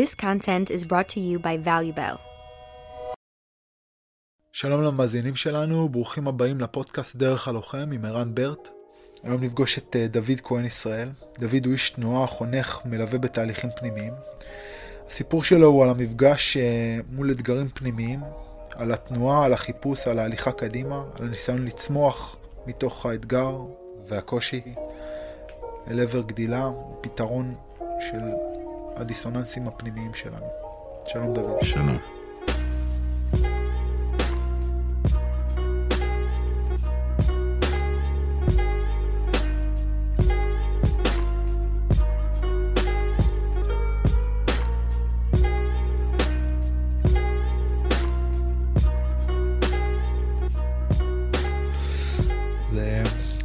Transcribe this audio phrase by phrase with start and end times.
[0.00, 2.16] This content is brought to you by ValueBell.
[4.52, 8.68] שלום למאזינים שלנו, ברוכים הבאים לפודקאסט דרך הלוחם עם ערן ברט.
[9.22, 11.08] היום נפגוש את אה, דוד כהן ישראל.
[11.38, 14.12] דוד הוא איש תנועה, חונך, מלווה בתהליכים פנימיים.
[15.06, 18.20] הסיפור שלו הוא על המפגש אה, מול אתגרים פנימיים,
[18.74, 22.36] על התנועה, על החיפוש, על ההליכה קדימה, על הניסיון לצמוח
[22.66, 23.58] מתוך האתגר
[24.08, 24.62] והקושי
[25.90, 26.70] אל עבר גדילה,
[27.00, 27.54] פתרון
[28.00, 28.20] של
[28.96, 30.46] הדיסוננסים הפנימיים שלנו.
[31.08, 31.60] שלום דוד.
[31.62, 31.96] שלום.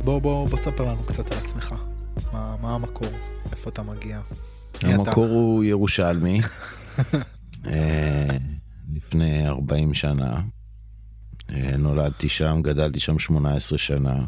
[0.05, 1.75] בוא, בוא, בוא תספר לנו קצת על עצמך.
[2.33, 3.07] מה, מה המקור?
[3.51, 4.19] איפה אתה מגיע?
[4.83, 6.41] המקור הוא ירושלמי,
[7.67, 8.37] אה,
[8.95, 10.39] לפני 40 שנה.
[11.53, 14.25] אה, נולדתי שם, גדלתי שם 18 שנה.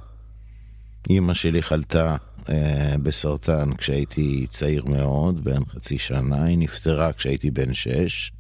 [1.10, 2.16] אימא שלי חלתה
[2.50, 8.32] אה, בסרטן כשהייתי צעיר מאוד, בן חצי שנה, היא נפטרה כשהייתי בן שש.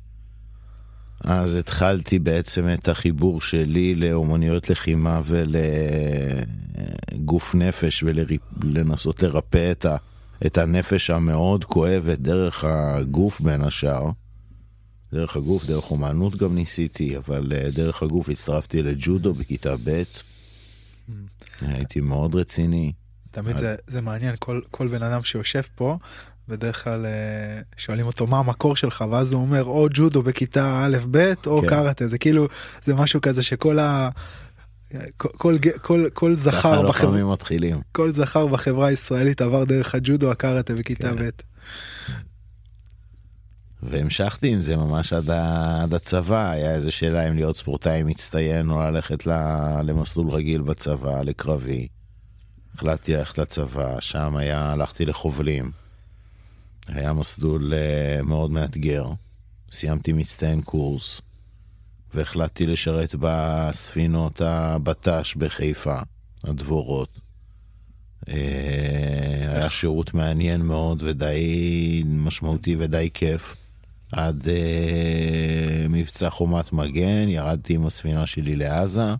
[1.23, 5.21] אז התחלתי בעצם את החיבור שלי לאומנויות לחימה
[7.15, 9.95] ולגוף נפש ולנסות לרפא את, ה,
[10.45, 14.09] את הנפש המאוד כואבת דרך הגוף בין השאר.
[15.11, 20.03] דרך הגוף, דרך אומנות גם ניסיתי, אבל אה, דרך הגוף הצטרפתי לג'ודו בכיתה ב'.
[21.61, 22.91] הייתי מאוד רציני.
[23.31, 25.97] תמיד זה, זה מעניין, כל, כל בן אדם שיושב פה,
[26.47, 30.97] בדרך כלל אה, שואלים אותו מה המקור שלך, ואז הוא אומר או ג'ודו בכיתה א'
[31.11, 31.67] ב' או כן.
[31.67, 32.47] קראטה, זה כאילו,
[32.85, 34.09] זה משהו כזה שכל ה...
[35.17, 37.81] כל, כל, כל, זכר בחברה, לוחמים מתחילים.
[37.91, 41.15] כל זכר בחברה הישראלית עבר דרך הג'ודו הקראטה בכיתה כן.
[41.15, 41.29] ב'.
[43.83, 45.83] והמשכתי עם זה ממש עד, ה...
[45.83, 49.31] עד הצבא, היה איזה שאלה אם להיות ספורטאי מצטיין או ללכת ל...
[49.83, 51.87] למסלול רגיל בצבא, לקרבי.
[52.75, 55.71] החלטתי ללכת לצבא, שם היה, הלכתי לחובלים.
[56.87, 59.05] היה מסלול uh, מאוד מאתגר.
[59.71, 61.21] סיימתי מצטיין קורס,
[62.13, 65.99] והחלטתי לשרת בספינות הבט"ש בחיפה,
[66.43, 67.19] הדבורות.
[68.29, 73.55] אה, היה שירות מעניין מאוד ודי משמעותי ודי כיף.
[74.11, 79.15] עד אה, מבצע חומת מגן, ירדתי עם הספינה שלי לעזה.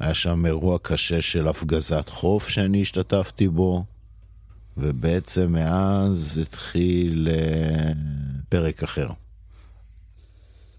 [0.00, 3.84] היה שם אירוע קשה של הפגזת חוף שאני השתתפתי בו,
[4.76, 7.92] ובעצם מאז התחיל אה,
[8.48, 9.08] פרק אחר.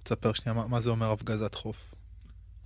[0.03, 1.93] תספר שנייה מה, מה זה אומר הפגזת חוף.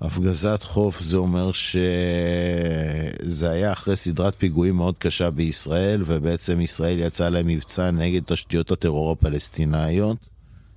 [0.01, 7.29] הפגזת חוף זה אומר שזה היה אחרי סדרת פיגועים מאוד קשה בישראל, ובעצם ישראל יצאה
[7.29, 10.17] למבצע נגד תשתיות הטרור הפלסטינאיות.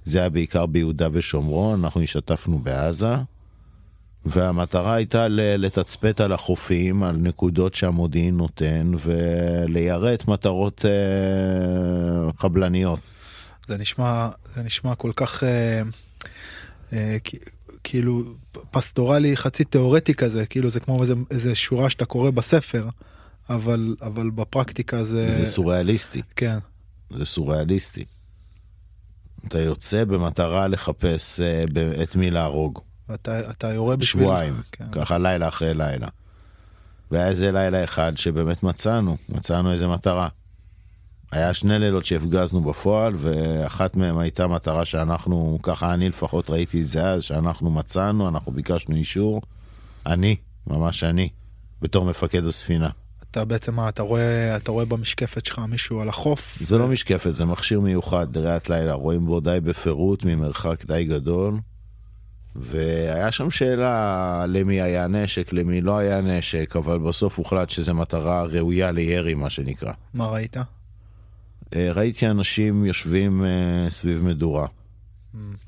[0.05, 3.15] זה היה בעיקר ביהודה ושומרון, אנחנו השתתפנו בעזה,
[4.25, 13.01] והמטרה הייתה לתצפת על החופים, על נקודות שהמודיעין נותן, וליירט מטרות אה, חבלניות.
[13.67, 15.83] זה נשמע, זה נשמע כל כך אה,
[17.85, 18.23] כאילו
[18.71, 22.89] פסטורלי חצי תיאורטי כזה, כאילו זה כמו איזה, איזה שורה שאתה קורא בספר,
[23.51, 25.33] אבל, אבל בפרקטיקה זה...
[25.33, 26.23] זה סוריאליסטי.
[26.37, 26.59] כן,
[27.11, 28.05] זה סוריאליסטי.
[29.49, 32.81] אתה יוצא במטרה לחפש אה, ב- את מי להרוג.
[33.15, 34.23] אתה, אתה יורה בשביל...
[34.23, 34.85] שבועיים, כן.
[34.93, 36.09] ככה לילה אחרי לילה.
[37.11, 40.29] והיה איזה לילה אחד שבאמת מצאנו, מצאנו איזה מטרה.
[41.33, 46.89] היה שני לילות שהפגזנו בפועל, ואחת מהם הייתה מטרה שאנחנו, ככה אני לפחות ראיתי את
[46.89, 49.43] זה אז, שאנחנו מצאנו, אנחנו ביקשנו אישור.
[50.07, 50.37] אני,
[50.67, 51.29] ממש אני,
[51.83, 52.89] בתור מפקד הספינה.
[53.31, 56.59] אתה בעצם מה, אתה רואה, אתה רואה במשקפת שלך מישהו על החוף?
[56.61, 61.59] זה לא משקפת, זה מכשיר מיוחד לראיית לילה, רואים בו די בפירוט ממרחק די גדול.
[62.57, 68.45] והיה שם שאלה למי היה נשק, למי לא היה נשק, אבל בסוף הוחלט שזו מטרה
[68.45, 69.93] ראויה לירי, מה שנקרא.
[70.15, 70.57] מה ראית?
[71.75, 74.67] אה, ראיתי אנשים יושבים אה, סביב מדורה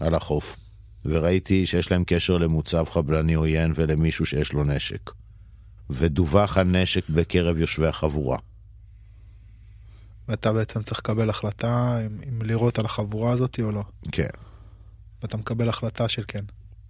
[0.00, 0.56] על החוף,
[1.04, 5.10] וראיתי שיש להם קשר למוצב חבלני עוין ולמישהו שיש לו נשק.
[5.90, 8.38] ודווח על נשק בקרב יושבי החבורה.
[10.28, 13.82] ואתה בעצם צריך לקבל החלטה אם, אם לירות על החבורה הזאת או לא.
[14.12, 14.28] כן.
[15.22, 16.44] ואתה מקבל החלטה של כן.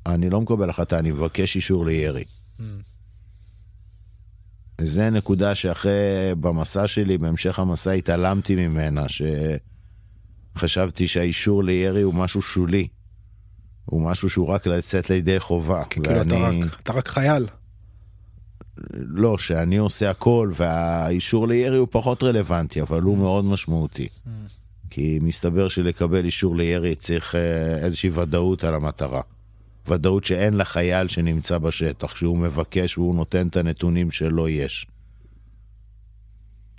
[0.06, 2.25] אני לא מקבל החלטה, אני מבקש אישור לירי.
[4.80, 9.04] זה נקודה שאחרי, במסע שלי, בהמשך המסע, התעלמתי ממנה,
[10.54, 12.88] שחשבתי שהאישור לירי הוא משהו שולי.
[13.84, 15.84] הוא משהו שהוא רק לצאת לידי חובה.
[15.84, 17.46] כי כאילו אתה רק, אתה רק חייל.
[18.94, 24.08] לא, שאני עושה הכל, והאישור לירי הוא פחות רלוונטי, אבל הוא מאוד משמעותי.
[24.90, 29.20] כי מסתבר שלקבל אישור לירי צריך אה, איזושהי ודאות על המטרה.
[29.88, 34.87] ודאות שאין לחייל שנמצא בשטח, שהוא מבקש והוא נותן את הנתונים שלו יש.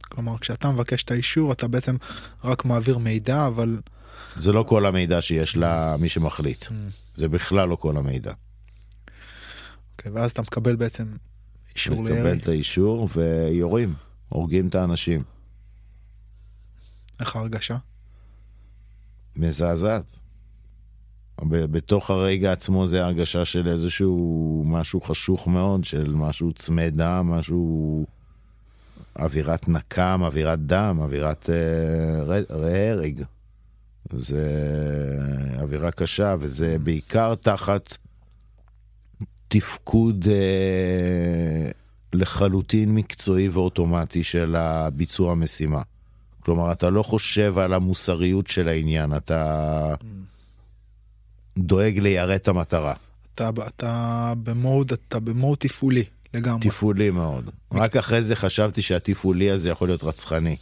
[0.02, 1.96] כלומר, כשאתה מבקש את האישור, אתה בעצם
[2.44, 3.82] רק מעביר מידע, אבל...
[4.38, 6.64] זה לא כל המידע שיש למי שמחליט.
[6.64, 6.72] Mm.
[7.16, 8.34] זה בכלל לא כל המידע.
[9.92, 11.14] אוקיי, ואז אתה מקבל בעצם
[11.76, 12.32] אישור מקבל לירי.
[12.32, 13.94] את האישור ויורים,
[14.30, 15.24] הורגים את האנשים.
[17.20, 17.78] איך ההרגשה?
[19.36, 20.16] מזעזעת.
[21.48, 28.06] בתוך הרגע עצמו זה הרגשה של איזשהו משהו חשוך מאוד, של משהו צמא דם, משהו...
[29.20, 33.24] אווירת נקם, אווירת דם, אווירת אה, הרג.
[34.12, 34.46] זה
[35.62, 37.98] אווירה קשה, וזה בעיקר תחת
[39.48, 41.72] תפקוד אה,
[42.14, 45.82] לחלוטין מקצועי ואוטומטי של הביצוע המשימה.
[46.40, 49.94] כלומר, אתה לא חושב על המוסריות של העניין, אתה
[51.60, 52.94] דואג ליירט את המטרה.
[53.36, 56.04] אתה, אתה במוד, אתה במוד תפעולי
[56.34, 56.70] לגמרי.
[56.70, 57.50] תפעולי מאוד.
[57.74, 60.56] רק אחרי זה חשבתי שהתפעולי הזה יכול להיות רצחני.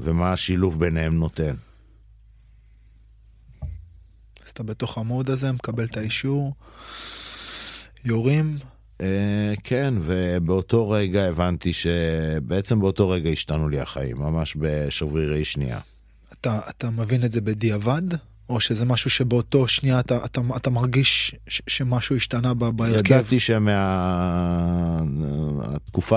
[0.00, 1.54] ומה השילוב ביניהם נותן.
[4.44, 6.54] אז אתה בתוך המוד הזה, מקבל את האישור,
[8.04, 8.58] יורים,
[9.00, 15.80] אה, כן, ובאותו רגע הבנתי שבעצם באותו רגע השתנו לי החיים, ממש בשברירי שנייה.
[16.32, 18.02] אתה, אתה מבין את זה בדיעבד?
[18.48, 23.12] או שזה משהו שבאותו שנייה אתה, אתה, אתה מרגיש ש, שמשהו השתנה בהרכב?
[23.12, 23.70] ידעתי שמהתקופה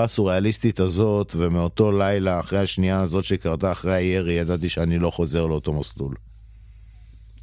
[0.04, 5.72] הסוריאליסטית הזאת ומאותו לילה אחרי השנייה הזאת שקרתה אחרי הירי, ידעתי שאני לא חוזר לאותו
[5.72, 6.14] מסלול.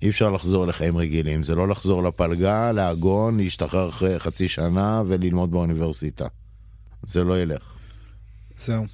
[0.02, 5.52] אי אפשר לחזור לחיים רגילים, זה לא לחזור לפלגה, לעגון, להשתחרר אחרי חצי שנה וללמוד
[5.52, 6.28] באוניברסיטה.
[7.04, 7.74] זה לא ילך.
[8.58, 8.86] זהו.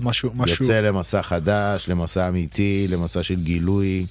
[0.00, 4.06] משהו, משהו, יוצא למסע חדש, למסע אמיתי, למסע של גילוי,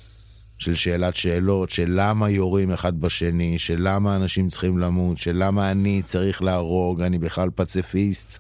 [0.58, 5.72] של שאלת שאלות, של למה יורים אחד בשני, של למה אנשים צריכים למות, של למה
[5.72, 8.40] אני צריך להרוג, אני בכלל פציפיסט,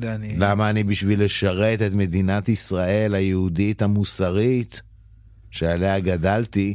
[0.00, 0.34] יודע, אני...
[0.36, 4.82] למה אני בשביל לשרת את מדינת ישראל היהודית המוסרית,
[5.50, 6.74] שעליה גדלתי,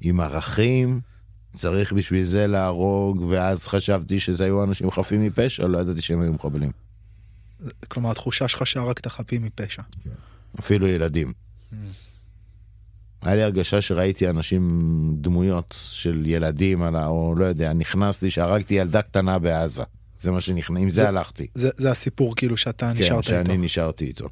[0.00, 1.00] עם ערכים,
[1.54, 6.32] צריך בשביל זה להרוג, ואז חשבתי שזה היו אנשים חפים מפשע, לא ידעתי שהם היו
[6.32, 6.70] מחבלים.
[7.88, 9.82] כלומר, התחושה שלך שהרגת את החפים מפשע.
[10.60, 11.32] אפילו ילדים.
[13.22, 14.68] היה לי הרגשה שראיתי אנשים,
[15.20, 19.82] דמויות של ילדים, על ה- או לא יודע, נכנס לי שהרגתי ילדה קטנה בעזה.
[20.20, 21.46] זה מה שנכנס, עם זה, זה- הלכתי.
[21.54, 23.62] זה, זה הסיפור כאילו שאתה כן, נשארת שאני איתו.
[23.62, 24.28] נשארתי איתו.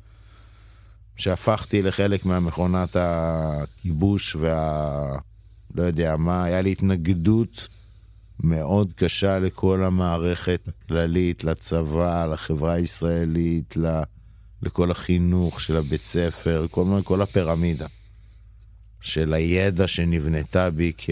[1.17, 5.19] שהפכתי לחלק מהמכונת הכיבוש וה...
[5.75, 7.69] לא יודע מה, היה לי התנגדות
[8.41, 14.03] מאוד קשה לכל המערכת הכללית, לצבא, לחברה הישראלית, ל...
[14.63, 17.87] לכל החינוך של הבית ספר, כל, כל הפירמידה.
[19.01, 21.11] של הידע שנבנתה בי כ...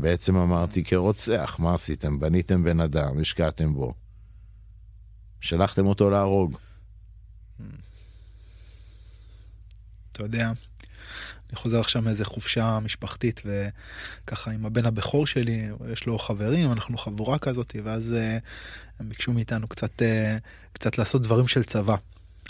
[0.00, 2.20] בעצם אמרתי כרוצח, מה עשיתם?
[2.20, 3.94] בניתם בן אדם, השקעתם בו.
[5.40, 6.58] שלחתם אותו להרוג.
[10.12, 10.52] אתה יודע,
[11.50, 16.98] אני חוזר עכשיו מאיזה חופשה משפחתית וככה עם הבן הבכור שלי, יש לו חברים, אנחנו
[16.98, 18.38] חבורה כזאת, ואז אה,
[19.00, 20.36] הם ביקשו מאיתנו קצת, אה,
[20.72, 21.96] קצת לעשות דברים של צבא.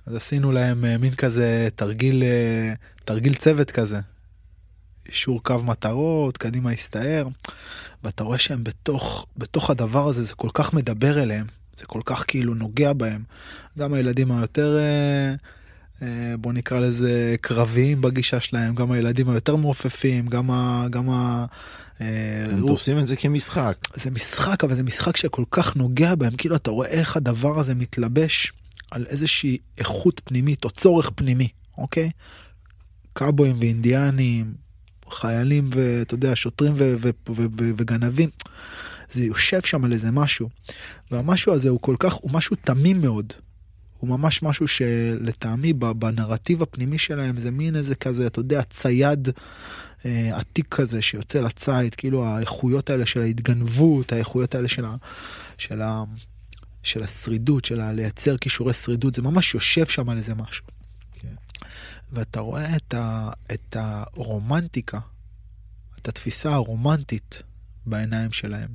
[0.07, 2.73] אז עשינו להם אה, מין כזה תרגיל, אה,
[3.05, 4.01] תרגיל צוות כזה.
[5.09, 7.29] אישור קו מטרות, קדימה הסתער,
[8.05, 11.47] ואתה רואה שהם בתוך, בתוך הדבר הזה, זה כל כך מדבר אליהם,
[11.77, 13.23] זה כל כך כאילו נוגע בהם.
[13.79, 14.79] גם הילדים היותר,
[16.03, 20.87] אה, בוא נקרא לזה קרביים בגישה שלהם, גם הילדים היותר מעופפים, גם ה...
[20.91, 21.45] גם ה
[21.99, 23.77] הם תופסים את זה כמשחק.
[23.95, 27.75] זה משחק, אבל זה משחק שכל כך נוגע בהם, כאילו אתה רואה איך הדבר הזה
[27.75, 28.53] מתלבש
[28.95, 31.49] על איזושהי איכות פנימית או צורך פנימי,
[31.79, 32.11] אוקיי?
[33.13, 34.55] קאבויים ואינדיאנים,
[35.11, 38.31] חיילים ואתה יודע, שוטרים ו- ו- ו- ו- וגנבים,
[39.11, 40.49] זה יושב שם על איזה משהו.
[41.11, 43.33] והמשהו הזה הוא כל כך, הוא משהו תמים מאוד.
[43.99, 49.29] הוא ממש משהו שלטעמי בנרטיב הפנימי שלהם זה מין איזה כזה, אתה יודע, צייד
[50.07, 54.97] אה, עתיק כזה שיוצא לציד, כאילו האיכויות האלה של ההתגנבות, האיכויות האלה של, ה,
[55.59, 56.05] של, ה,
[56.85, 60.65] של השרידות, של לייצר כישורי שרידות, זה ממש יושב שם על איזה משהו.
[61.13, 61.35] כן.
[62.13, 64.99] ואתה רואה את, ה, את הרומנטיקה,
[66.01, 67.43] את התפיסה הרומנטית
[67.87, 68.69] בעיניים שלהם.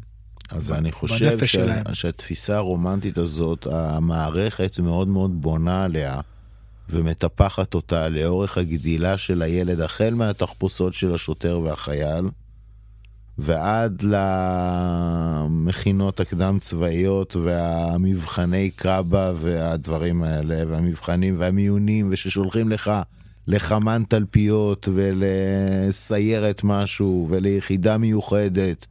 [0.51, 1.51] אז ב- אני חושב ש...
[1.51, 1.93] שלהם.
[1.93, 6.21] שהתפיסה הרומנטית הזאת, המערכת מאוד מאוד בונה עליה
[6.89, 12.25] ומטפחת אותה לאורך הגדילה של הילד, החל מהתחפושות של השוטר והחייל,
[13.39, 14.03] ועד
[15.47, 22.91] למכינות הקדם צבאיות והמבחני קאבה והדברים האלה, והמבחנים והמיונים, וששולחים לך
[23.47, 28.85] לחמן תלפיות ולסיירת משהו וליחידה מיוחדת,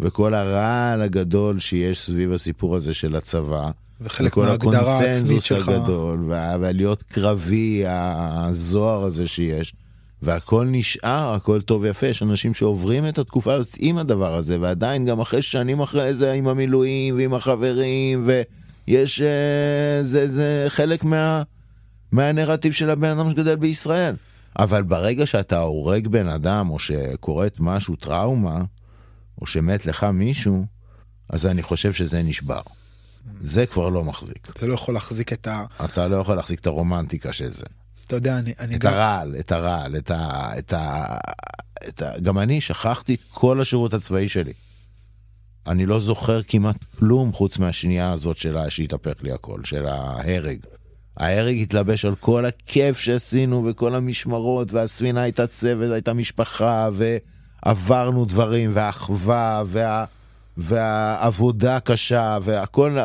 [0.00, 3.70] וכל הרעל הגדול שיש סביב הסיפור הזה של הצבא.
[4.00, 5.68] וחלק מההגדרה העצמית שלך.
[5.68, 9.74] הגדול, והלהיות קרבי, הזוהר הזה שיש.
[10.22, 15.04] והכל נשאר, הכל טוב ויפה, יש אנשים שעוברים את התקופה הזאת עם הדבר הזה, ועדיין
[15.04, 18.28] גם אחרי שנים אחרי זה עם המילואים ועם החברים,
[18.88, 21.42] ויש, אה, זה, זה חלק מה,
[22.12, 24.14] מהנרטיב של הבן אדם שגדל בישראל.
[24.58, 28.62] אבל ברגע שאתה הורג בן אדם, או שקורית משהו, טראומה,
[29.40, 30.66] או שמת לך מישהו,
[31.30, 32.60] אז אני חושב שזה נשבר.
[33.40, 34.48] זה כבר לא מחזיק.
[34.50, 35.64] אתה לא יכול להחזיק את ה...
[35.84, 37.64] אתה לא יכול להחזיק את הרומנטיקה של זה.
[38.12, 38.92] אתה יודע, אני, אני את גם...
[38.92, 40.50] הרעל, את הרעל, את ה...
[40.58, 41.04] את ה...
[41.88, 42.18] את ה...
[42.20, 44.52] גם אני שכחתי את כל השירות הצבאי שלי.
[45.66, 50.58] אני לא זוכר כמעט כלום חוץ מהשנייה הזאת שלה שהתהפך לי הכל, של ההרג.
[51.16, 58.70] ההרג התלבש על כל הכיף שעשינו וכל המשמרות, והספינה הייתה צוות, הייתה משפחה, ועברנו דברים,
[58.74, 60.04] והאחווה, וה...
[60.56, 62.98] והעבודה הקשה, והכל,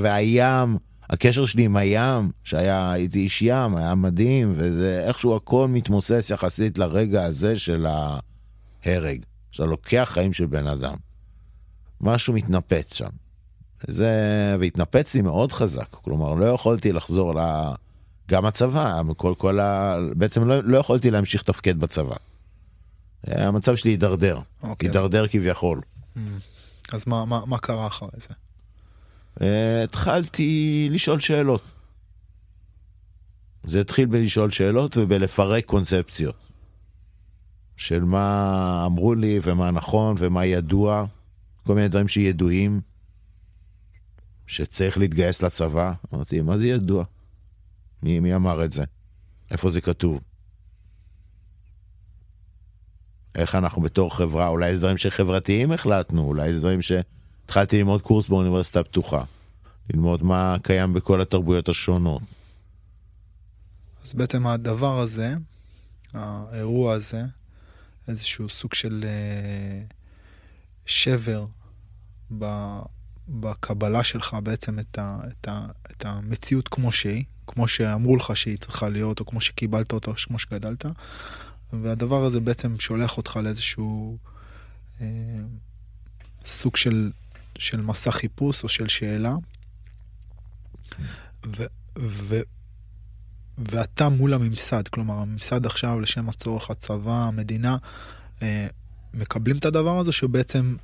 [0.00, 0.89] והים.
[1.10, 6.78] הקשר שלי עם הים, שהיה, הייתי איש ים, היה מדהים, וזה איכשהו הכל מתמוסס יחסית
[6.78, 9.24] לרגע הזה של ההרג.
[9.52, 10.94] שאתה לוקח חיים של בן אדם.
[12.00, 13.08] משהו מתנפץ שם.
[13.86, 14.10] זה,
[14.60, 17.38] והתנפץ לי מאוד חזק, כלומר לא יכולתי לחזור ל...
[18.28, 19.96] גם הצבא, כל, כל ה...
[20.16, 22.16] בעצם לא, לא יכולתי להמשיך לתפקד בצבא.
[23.26, 25.30] המצב שלי הידרדר, אוקיי, הידרדר אז...
[25.30, 25.80] כביכול.
[26.16, 26.20] Mm.
[26.92, 28.28] אז מה, מה, מה קרה אחרי זה?
[29.42, 31.62] אה, התחלתי לשאול שאלות.
[33.64, 36.36] זה התחיל בלשאול שאלות ובלפרק קונספציות.
[37.76, 41.04] של מה אמרו לי ומה נכון ומה ידוע,
[41.66, 42.80] כל מיני דברים שידועים,
[44.46, 45.92] שצריך להתגייס לצבא.
[46.14, 47.04] אמרתי, מה זה ידוע?
[48.02, 48.84] מי, מי אמר את זה?
[49.50, 50.20] איפה זה כתוב?
[53.34, 56.82] איך אנחנו בתור חברה, אולי זה דברים שחברתיים החלטנו, אולי זה דברים
[57.50, 59.22] שהתחלתי ללמוד קורס באוניברסיטה הפתוחה.
[59.90, 62.22] ללמוד מה קיים בכל התרבויות השונות.
[64.04, 65.34] אז בעצם הדבר הזה,
[66.14, 67.22] האירוע הזה,
[68.08, 69.82] איזשהו סוג של אה,
[70.86, 71.46] שבר
[73.28, 78.58] בקבלה שלך בעצם את, ה, את, ה, את המציאות כמו שהיא, כמו שאמרו לך שהיא
[78.58, 80.84] צריכה להיות, או כמו שקיבלת אותה, או כמו שגדלת.
[81.72, 84.18] והדבר הזה בעצם שולח אותך לאיזשהו
[85.00, 85.06] אה,
[86.46, 87.10] סוג של,
[87.60, 89.34] של מסע חיפוש או של שאלה.
[91.46, 91.64] ו,
[91.98, 92.40] ו,
[93.58, 97.76] ואתה מול הממסד, כלומר הממסד עכשיו לשם הצורך הצבא, המדינה,
[98.42, 98.66] אה,
[99.14, 100.76] מקבלים את הדבר הזה שבעצם...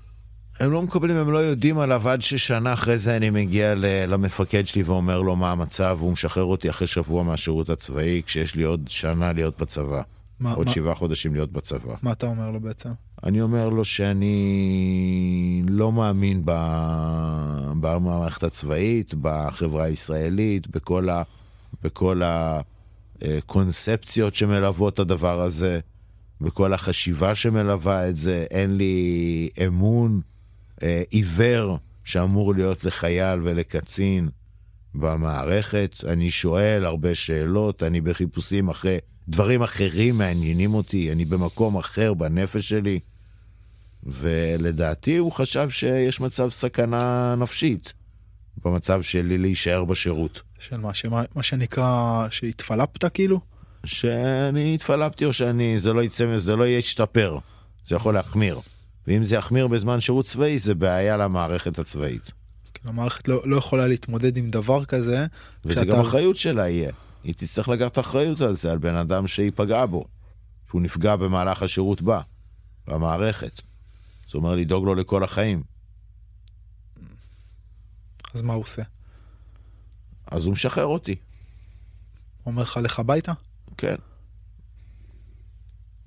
[0.61, 3.75] הם לא מקבלים, הם לא יודעים עליו עד ששנה אחרי זה אני מגיע
[4.07, 8.63] למפקד שלי ואומר לו מה המצב, והוא משחרר אותי אחרי שבוע מהשירות הצבאי, כשיש לי
[8.63, 10.03] עוד שנה להיות בצבא.
[10.41, 11.95] מה, עוד מה, שבעה חודשים להיות בצבא.
[12.03, 12.91] מה אתה אומר לו בעצם?
[13.25, 16.43] אני אומר לו שאני לא מאמין.
[17.81, 21.23] במערכת הצבאית, בחברה הישראלית, בכל, ה...
[21.83, 22.23] בכל
[23.21, 25.81] הקונספציות שמלוות את הדבר הזה,
[26.41, 28.45] בכל החשיבה שמלווה את זה.
[28.51, 30.21] אין לי אמון
[30.83, 34.29] אה, עיוור שאמור להיות לחייל ולקצין
[34.95, 35.97] במערכת.
[36.09, 38.99] אני שואל הרבה שאלות, אני בחיפושים אחרי...
[39.29, 43.01] דברים אחרים מעניינים אותי, אני במקום אחר בנפש שלי.
[44.03, 47.93] ולדעתי הוא חשב שיש מצב סכנה נפשית
[48.65, 50.43] במצב שלי להישאר בשירות.
[50.59, 53.41] של מה, שמה, מה שנקרא, שהתפלפת כאילו?
[53.85, 57.39] שאני התפלפתי או שאני, זה לא יצא, זה לא ישתפר,
[57.85, 58.61] זה יכול להחמיר.
[59.07, 62.33] ואם זה יחמיר בזמן שירות צבאי, זה בעיה למערכת הצבאית.
[62.75, 65.27] כן, המערכת לא, לא יכולה להתמודד עם דבר כזה.
[65.65, 65.93] וזה שאתה...
[65.93, 66.93] גם אחריות שלה יהיה.
[67.27, 70.05] היא תצטרך לקחת אחריות על זה, על בן אדם שהיא פגעה בו,
[70.69, 72.21] שהוא נפגע במהלך השירות בה,
[72.87, 73.63] במערכת.
[74.27, 75.63] זאת אומרת, לדאוג לו לכל החיים.
[78.35, 78.83] אז מה הוא עושה?
[80.27, 81.15] אז הוא משחרר אותי.
[82.47, 83.33] אומר לך, לך הביתה?
[83.77, 83.97] כן.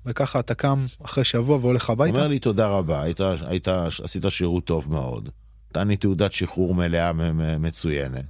[0.06, 2.16] וככה אתה קם אחרי שבוע והולך הביתה?
[2.16, 3.68] אומר לי תודה רבה, היית, היית,
[4.04, 5.28] עשית שירות טוב מאוד.
[5.70, 7.12] נתן לי תעודת שחרור מלאה
[7.58, 8.24] מצוינת.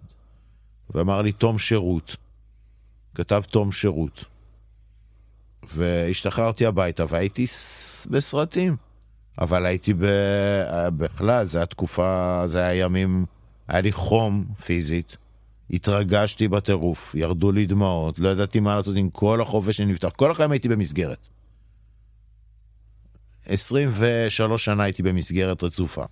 [0.95, 2.17] ואמר לי תום שירות.
[3.15, 4.25] כתב תום שירות.
[5.75, 7.47] והשתחררתי הביתה והייתי
[8.11, 8.77] בסרטים.
[9.41, 10.05] אבל הייתי ב...
[10.97, 13.27] בכלל, זו הייתה תקופה, זה היה ימים,
[13.69, 15.17] היה לי חום פיזית,
[15.71, 20.53] התרגשתי בטירוף, ירדו לי דמעות, לא ידעתי מה לעשות עם כל החופש שנפתח, כל החיים
[20.53, 21.29] הייתי במסגרת.
[23.47, 26.05] 23 שנה הייתי במסגרת רצופה.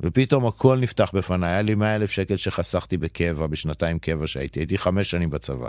[0.00, 4.78] ופתאום הכל נפתח בפניי, היה לי 100 אלף שקל שחסכתי בקבע, בשנתיים קבע שהייתי, הייתי
[4.78, 5.68] חמש שנים בצבא.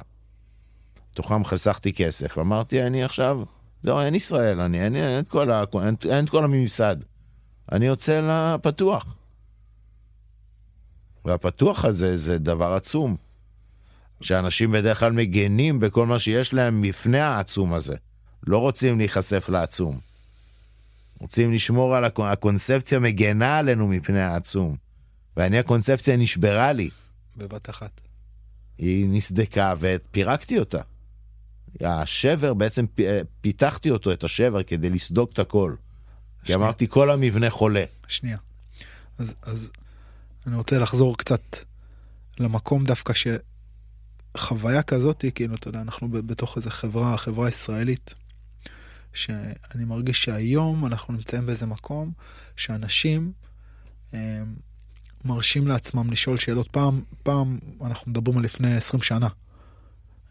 [1.16, 3.40] תוכם חסכתי כסף, אמרתי, אני עכשיו,
[3.84, 6.96] זהו, אין ישראל, אני, אין, אין, את כל ה, אין, אין את כל הממסד.
[7.72, 8.20] אני יוצא
[8.56, 9.16] לפתוח.
[11.26, 13.16] והפתוח הזה זה דבר עצום.
[14.22, 17.96] שאנשים בדרך כלל מגנים בכל מה שיש להם מפני העצום הזה.
[18.48, 20.00] לא רוצים להיחשף לעצום.
[21.20, 24.76] רוצים לשמור על הקונספציה, הקונספציה מגנה עלינו מפני העצום.
[25.38, 26.90] ואני, הקונספציה נשברה לי.
[27.38, 28.02] בבת אחת.
[28.78, 30.82] היא נסדקה ופירקתי אותה.
[31.82, 32.86] השבר, בעצם
[33.42, 35.76] פיתחתי אותו, את השבר, כדי לסדוק את הכל.
[36.44, 37.84] כי אמרתי, כל המבנה חולה.
[38.08, 38.38] שנייה.
[39.18, 39.72] אז, אז
[40.48, 41.42] אני רוצה לחזור קצת
[42.40, 43.14] למקום דווקא
[44.36, 48.14] שחוויה כזאת, כאילו, אתה יודע, אנחנו בתוך איזה חברה, חברה ישראלית,
[49.14, 52.12] שאני מרגיש שהיום אנחנו נמצאים באיזה מקום
[52.56, 53.32] שאנשים
[54.14, 54.44] הם, אה,
[55.26, 56.68] מרשים לעצמם לשאול שאלות.
[56.68, 59.28] פעם, פעם אנחנו מדברים על לפני 20 שנה.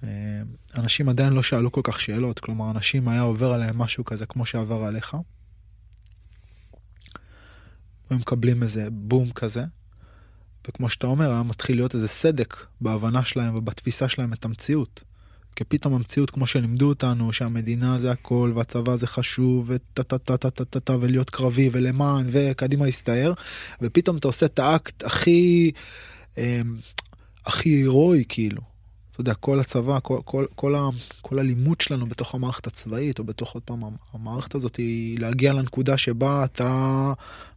[0.04, 0.42] אה,
[0.76, 4.46] אנשים עדיין לא שאלו כל כך שאלות, כלומר, אנשים היה עובר עליהם משהו כזה כמו
[4.46, 5.16] שעבר עליך.
[8.10, 9.64] היו מקבלים איזה בום כזה,
[10.68, 15.04] וכמו שאתה אומר, היה מתחיל להיות איזה סדק בהבנה שלהם ובתפיסה שלהם את המציאות.
[15.56, 20.36] כי פתאום המציאות כמו שלימדו אותנו שהמדינה זה הכל והצבא זה חשוב וטה טה טה
[20.36, 23.32] טה טה טה טה ולהיות קרבי ולמען וקדימה הסתער
[23.82, 25.72] ופתאום אתה עושה את האקט הכי
[26.38, 26.60] אה,
[27.46, 28.73] הכי הירואי כאילו.
[29.14, 30.88] אתה יודע כל הצבא כל כל כל, ה,
[31.22, 35.98] כל הלימוד שלנו בתוך המערכת הצבאית או בתוך עוד פעם המערכת הזאת היא להגיע לנקודה
[35.98, 37.12] שבה אתה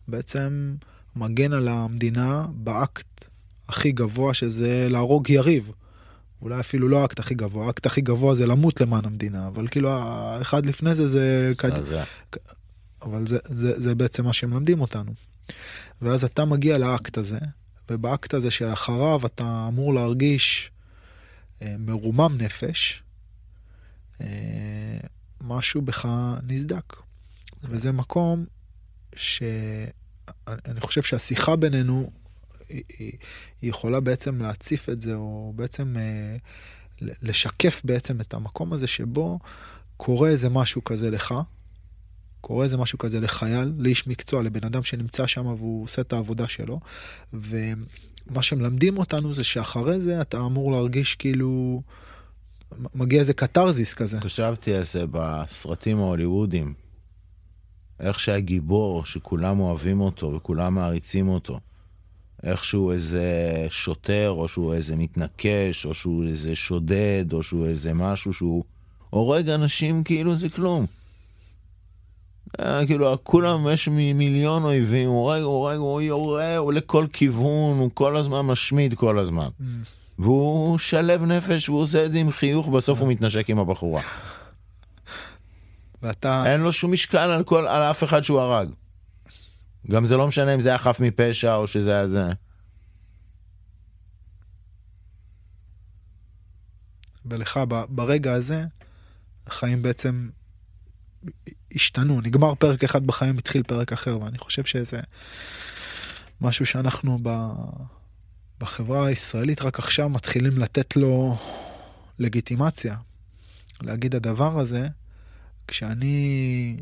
[0.07, 0.75] בעצם
[1.15, 3.25] מגן על המדינה באקט
[3.69, 5.71] הכי גבוה שזה להרוג יריב.
[6.41, 9.89] אולי אפילו לא האקט הכי גבוה, האקט הכי גבוה זה למות למען המדינה, אבל כאילו
[9.89, 11.51] האחד לפני זה זה...
[11.83, 12.03] זה.
[13.01, 15.11] אבל זה, זה, זה בעצם מה שמלמדים אותנו.
[16.01, 17.39] ואז אתה מגיע לאקט הזה,
[17.89, 20.71] ובאקט הזה שאחריו אתה אמור להרגיש
[21.79, 23.03] מרומם נפש,
[24.21, 24.97] אה,
[25.41, 26.07] משהו בך
[26.43, 26.95] נסדק.
[27.63, 28.45] וזה מקום
[29.15, 32.11] שאני חושב שהשיחה בינינו
[32.69, 32.83] היא,
[33.61, 36.37] היא יכולה בעצם להציף את זה, או בעצם אה,
[37.01, 39.39] לשקף בעצם את המקום הזה שבו
[39.97, 41.33] קורה איזה משהו כזה לך,
[42.41, 46.47] קורה איזה משהו כזה לחייל, לאיש מקצוע, לבן אדם שנמצא שם והוא עושה את העבודה
[46.47, 46.79] שלו,
[48.29, 51.81] ומה שמלמדים אותנו זה שאחרי זה אתה אמור להרגיש כאילו...
[52.95, 54.21] מגיע איזה קתרזיס כזה.
[54.21, 56.73] חשבתי על זה בסרטים ההוליוודיים.
[57.99, 61.59] איך שהגיבור, שכולם אוהבים אותו וכולם מעריצים אותו,
[62.43, 68.33] איכשהו איזה שוטר, או שהוא איזה מתנקש, או שהוא איזה שודד, או שהוא איזה משהו
[68.33, 68.63] שהוא
[69.09, 70.85] הורג אנשים כאילו זה כלום.
[72.59, 77.89] אה, כאילו, כולם, יש מיליון אויבים, הוא הורג, הורג, הוא יורה, הוא לכל כיוון, הוא
[77.93, 79.47] כל הזמן משמיד כל הזמן.
[79.59, 79.63] Mm.
[80.19, 84.01] והוא שלב נפש, והוא עושה את זה עם חיוך, בסוף הוא מתנשק עם הבחורה.
[86.01, 86.43] ואתה...
[86.45, 88.69] אין לו שום משקל על, כל, על אף אחד שהוא הרג.
[89.91, 92.29] גם זה לא משנה אם זה היה חף מפשע או שזה היה זה.
[97.25, 98.63] ולך ברגע הזה,
[99.47, 100.29] החיים בעצם
[101.75, 104.99] השתנו, נגמר פרק אחד בחיים, התחיל פרק אחר, ואני חושב שזה
[106.41, 107.29] משהו שאנחנו ב...
[108.59, 111.37] בחברה הישראלית רק עכשיו מתחילים לתת לו
[112.19, 112.95] לגיטימציה.
[113.81, 114.87] להגיד הדבר הזה,
[115.67, 116.77] כשאני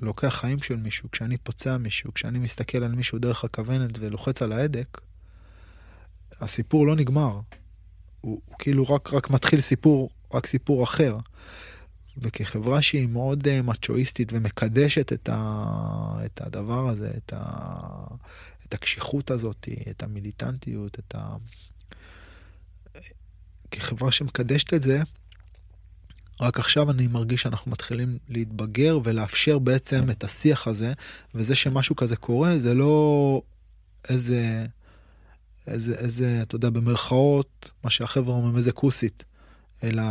[0.00, 4.52] לוקח חיים של מישהו, כשאני פוצע מישהו, כשאני מסתכל על מישהו דרך הכוונת ולוחץ על
[4.52, 5.00] ההדק,
[6.40, 7.40] הסיפור לא נגמר.
[8.20, 11.18] הוא, הוא כאילו רק, רק מתחיל סיפור, רק סיפור אחר.
[12.18, 15.64] וכחברה שהיא מאוד uh, מצ'ואיסטית ומקדשת את, ה,
[16.24, 17.44] את הדבר הזה, את, ה,
[18.66, 21.36] את הקשיחות הזאת, את המיליטנטיות, את ה...
[23.70, 25.02] כחברה שמקדשת את זה,
[26.40, 30.92] רק עכשיו אני מרגיש שאנחנו מתחילים להתבגר ולאפשר בעצם את השיח הזה,
[31.34, 33.42] וזה שמשהו כזה קורה זה לא
[34.08, 34.64] איזה,
[35.66, 39.24] איזה, איזה, אתה יודע, במרכאות, מה שהחבר'ה אומרים איזה כוסית,
[39.82, 40.02] אלא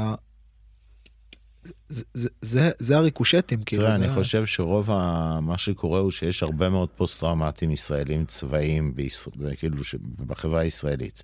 [1.64, 3.84] זה, זה, זה, זה הריקושטים, כאילו.
[3.84, 5.40] תראה, אני חושב שרוב ה...
[5.42, 9.78] מה שקורה הוא שיש הרבה מאוד פוסט-טראומטיים ישראלים צבאיים, בישראל, כאילו,
[10.20, 11.24] בחברה הישראלית.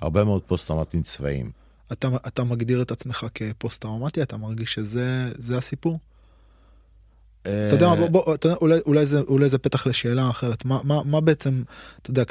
[0.00, 1.50] הרבה מאוד פוסט-טראומטיים צבאיים.
[1.92, 4.22] אתה, אתה מגדיר את עצמך כפוסט-טראומטי?
[4.22, 5.98] אתה מרגיש שזה הסיפור?
[7.46, 10.64] אתה יודע מה, בוא, בוא, אתה יודע, אולי, אולי, זה, אולי זה פתח לשאלה אחרת.
[10.64, 11.62] מה, מה, מה בעצם,
[12.02, 12.22] אתה יודע,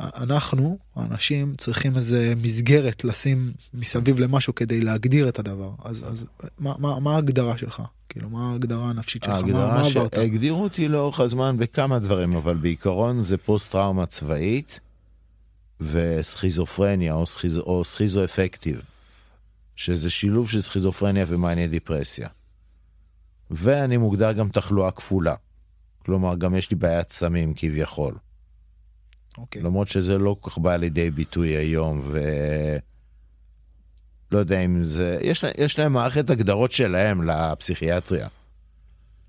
[0.00, 5.70] אנחנו, האנשים, צריכים איזה מסגרת לשים מסביב למשהו כדי להגדיר את הדבר.
[5.84, 6.26] אז, אז
[6.58, 9.32] מה, מה, מה ההגדרה שלך כאילו, מה ההגדרה הנפשית שלך?
[9.32, 10.14] מה, מה ההגדרה עברת?
[10.14, 14.80] שהגדירו אותי לאורך הזמן בכמה דברים, אבל בעיקרון זה פוסט-טראומה צבאית
[15.80, 17.58] וסכיזופרניה או, סכיז...
[17.58, 18.82] או סכיזו-אפקטיב,
[19.76, 22.28] שזה שילוב של סכיזופרניה ומאניה דיפרסיה.
[23.52, 25.34] ואני מוגדר גם תחלואה כפולה.
[25.98, 28.14] כלומר, גם יש לי בעיית סמים כביכול.
[29.38, 29.62] אוקיי.
[29.62, 32.20] למרות שזה לא כל כך בא לידי ביטוי היום, ו...
[34.32, 35.18] לא יודע אם זה...
[35.22, 38.28] יש, יש להם מערכת הגדרות שלהם לפסיכיאטריה.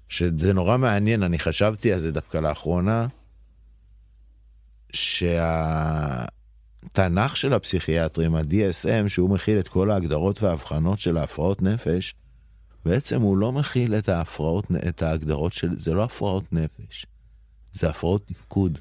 [0.09, 3.07] שזה נורא מעניין, אני חשבתי על זה דווקא לאחרונה,
[4.93, 6.27] שהתנ"ך
[7.37, 12.15] של הפסיכיאטרים, ה-DSM, שהוא מכיל את כל ההגדרות וההבחנות של ההפרעות נפש,
[12.85, 15.79] בעצם הוא לא מכיל את ההפרעות, את ההגדרות של...
[15.79, 17.05] זה לא הפרעות נפש,
[17.73, 18.79] זה הפרעות תפקוד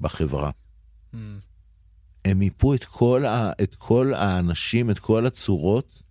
[0.00, 0.50] בחברה.
[1.12, 1.16] Mm,
[2.24, 6.02] הם מיפו את כל, ה, את כל האנשים, את כל הצורות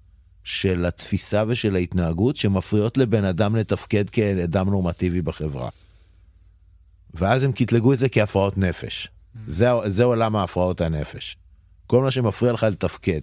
[0.43, 5.69] של התפיסה ושל ההתנהגות שמפריעות לבן אדם לתפקד כאדם נורמטיבי בחברה.
[7.13, 9.07] ואז הם קטלגו את זה כהפרעות נפש.
[9.47, 11.37] זה, זה עולם ההפרעות הנפש.
[11.87, 13.21] כל מה שמפריע לך לתפקד.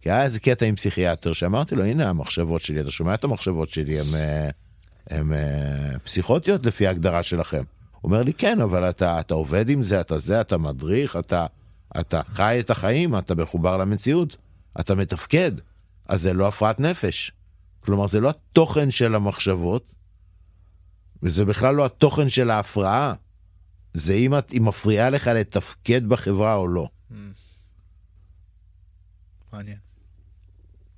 [0.00, 3.68] כי היה איזה קטע עם פסיכיאטר שאמרתי לו, הנה המחשבות שלי, אתה שומע את המחשבות
[3.68, 4.50] שלי, הן אה,
[5.12, 7.62] אה, פסיכוטיות לפי ההגדרה שלכם.
[7.92, 11.46] הוא אומר לי, כן, אבל אתה, אתה עובד עם זה, אתה זה, אתה מדריך, אתה,
[12.00, 14.36] אתה חי את החיים, אתה מחובר למציאות,
[14.80, 15.52] אתה מתפקד,
[16.08, 17.32] אז זה לא הפרעת נפש.
[17.80, 19.92] כלומר, זה לא התוכן של המחשבות,
[21.22, 23.14] וזה בכלל לא התוכן של ההפרעה.
[23.94, 26.88] זה אם את- אם מפריעה לך לתפקד בחברה או לא.
[29.52, 29.76] מעניין.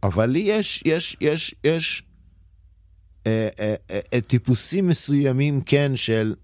[0.03, 2.03] אבל לי יש, יש, יש, יש
[3.27, 6.35] אה, אה, אה, אה, טיפוסים מסוימים, כן, של,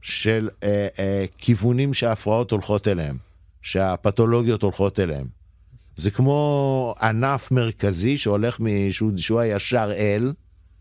[0.00, 3.16] של אה, אה, כיוונים שההפרעות הולכות אליהם,
[3.62, 5.26] שהפתולוגיות הולכות אליהם.
[5.96, 8.58] זה כמו ענף מרכזי שהולך,
[8.90, 10.32] שהוא, שהוא הישר אל,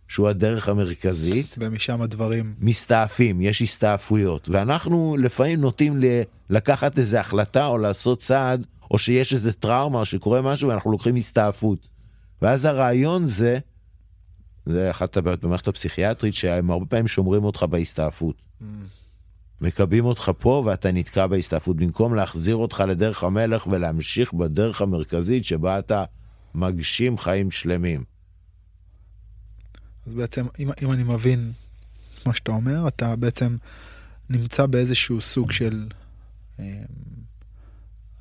[0.07, 7.67] שהוא הדרך המרכזית, ומשם הדברים, מסתעפים, יש הסתעפויות, ואנחנו לפעמים נוטים ל- לקחת איזו החלטה
[7.67, 11.94] או לעשות צעד, או שיש איזה טראומה או שקורה משהו ואנחנו לוקחים הסתעפות.
[12.45, 13.59] ואז הרעיון זה,
[14.65, 18.41] זה אחת הבעיות במערכת הפסיכיאטרית, שהם הרבה פעמים שומרים אותך בהסתעפות.
[19.61, 25.79] מקבים אותך פה ואתה נתקע בהסתעפות, במקום להחזיר אותך לדרך המלך ולהמשיך בדרך המרכזית שבה
[25.79, 26.03] אתה
[26.55, 28.03] מגשים חיים שלמים.
[30.07, 31.51] אז בעצם, אם, אם אני מבין
[32.25, 33.57] מה שאתה אומר, אתה בעצם
[34.29, 35.87] נמצא באיזשהו סוג של
[36.59, 36.65] אה,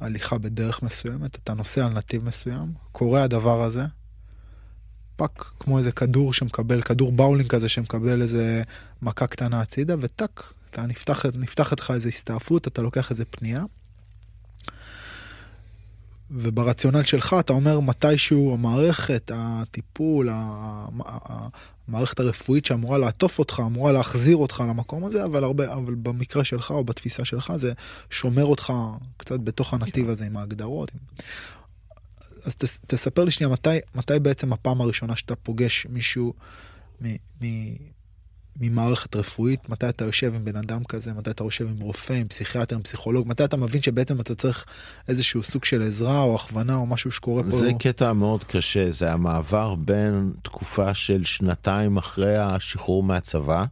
[0.01, 3.83] הליכה בדרך מסוימת, אתה נוסע על נתיב מסוים, קורה הדבר הזה,
[5.17, 8.63] fuck, כמו איזה כדור שמקבל, כדור באולינג כזה שמקבל איזה
[9.03, 13.63] מכה קטנה הצידה, וטאק, אתה נפתח, נפתחת לך איזה הסתעפות, אתה לוקח איזה פנייה.
[16.31, 20.29] וברציונל שלך אתה אומר מתישהו המערכת, הטיפול,
[21.89, 26.71] המערכת הרפואית שאמורה לעטוף אותך, אמורה להחזיר אותך למקום הזה, אבל הרבה, אבל במקרה שלך
[26.71, 27.73] או בתפיסה שלך זה
[28.11, 28.73] שומר אותך
[29.17, 30.93] קצת בתוך הנתיב הזה עם ההגדרות.
[32.45, 36.35] אז תס, תספר לי שנייה מתי, מתי בעצם הפעם הראשונה שאתה פוגש מישהו
[37.03, 37.07] מ,
[37.41, 37.75] מ,
[38.61, 42.29] ממערכת רפואית, מתי אתה יושב עם בן אדם כזה, מתי אתה יושב עם רופא, עם
[42.29, 44.65] פסיכיאטר, עם פסיכולוג, מתי אתה מבין שבעצם אתה צריך
[45.09, 47.59] איזשהו סוג של עזרה או הכוונה או משהו שקורה פה.
[47.59, 53.65] זה קטע מאוד קשה, זה המעבר בין תקופה של שנתיים אחרי השחרור מהצבא,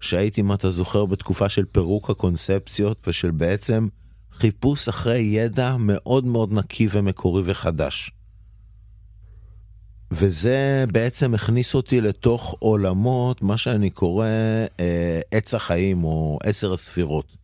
[0.00, 3.88] שהייתי, אם אתה זוכר, בתקופה של פירוק הקונספציות ושל בעצם
[4.32, 8.10] חיפוש אחרי ידע מאוד מאוד נקי ומקורי וחדש.
[10.10, 14.26] וזה בעצם הכניס אותי לתוך עולמות, מה שאני קורא
[14.80, 17.36] אה, עץ החיים או עשר הספירות.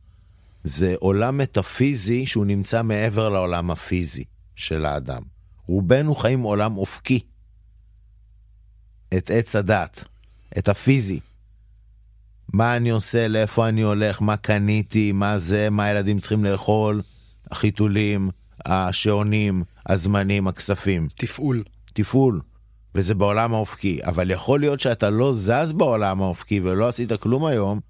[0.64, 4.24] זה עולם מטאפיזי שהוא נמצא מעבר לעולם הפיזי
[4.56, 5.22] של האדם.
[5.66, 7.20] רובנו חיים עולם אופקי.
[9.16, 10.04] את עץ הדת,
[10.58, 11.20] את הפיזי.
[12.52, 17.02] מה אני עושה, לאיפה אני הולך, מה קניתי, מה זה, מה הילדים צריכים לאכול,
[17.50, 18.30] החיתולים,
[18.64, 21.08] השעונים, הזמנים, הכספים.
[21.14, 21.62] תפעול.
[21.92, 22.40] תפעול.
[22.94, 24.00] וזה בעולם האופקי.
[24.04, 27.80] אבל יכול להיות שאתה לא זז בעולם האופקי ולא עשית כלום היום,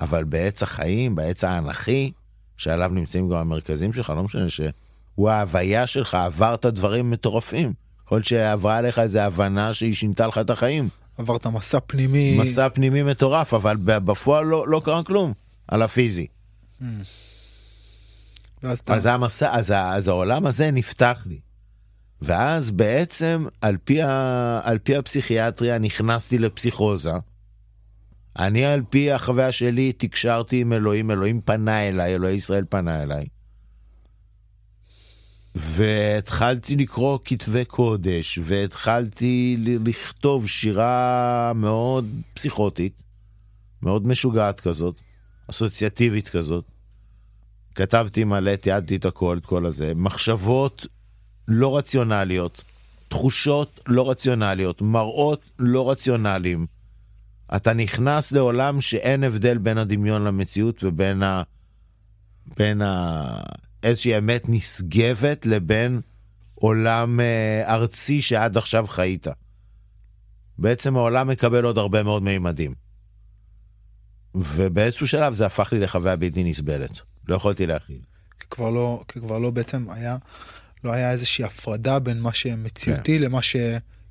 [0.00, 2.12] אבל בעץ החיים, בעץ האנכי,
[2.56, 7.72] שעליו נמצאים גם המרכזים שלך, לא משנה שהוא ההוויה שלך, עברת דברים מטורפים.
[8.06, 10.88] יכול להיות שעברה עליך איזו הבנה שהיא שינתה לך את החיים.
[11.18, 12.36] עברת מסע פנימי.
[12.38, 15.32] מסע פנימי מטורף, אבל בפועל לא, לא קרה כלום
[15.68, 16.26] על הפיזי.
[18.62, 18.94] ואז אתה...
[18.94, 21.40] אז, המסע, אז, אז העולם הזה נפתח לי.
[22.22, 27.12] ואז בעצם, על פי, ה, על פי הפסיכיאטריה, נכנסתי לפסיכוזה.
[28.38, 33.26] אני, על פי החוויה שלי, תקשרתי עם אלוהים, אלוהים פנה אליי, אלוהי ישראל פנה אליי.
[35.58, 42.92] והתחלתי לקרוא כתבי קודש, והתחלתי לכתוב שירה מאוד פסיכוטית,
[43.82, 45.02] מאוד משוגעת כזאת,
[45.50, 46.64] אסוציאטיבית כזאת.
[47.74, 49.92] כתבתי מלא, תיעדתי את הכל, את כל הזה.
[49.94, 50.86] מחשבות
[51.48, 52.64] לא רציונליות,
[53.08, 56.66] תחושות לא רציונליות, מראות לא רציונליים.
[57.56, 61.42] אתה נכנס לעולם שאין הבדל בין הדמיון למציאות ובין ה...
[62.56, 63.24] בין ה...
[63.86, 66.00] איזושהי אמת נשגבת לבין
[66.54, 69.26] עולם אה, ארצי שעד עכשיו חיית.
[70.58, 72.74] בעצם העולם מקבל עוד הרבה מאוד מימדים.
[74.34, 77.00] ובאיזשהו שלב זה הפך לי לחוויה בלתי נסבלת.
[77.28, 78.00] לא יכולתי להכיל.
[78.40, 80.16] כי כבר לא, כי כבר לא בעצם היה,
[80.84, 83.24] לא היה איזושהי הפרדה בין מה שמציאותי כן.
[83.24, 83.56] למה ש...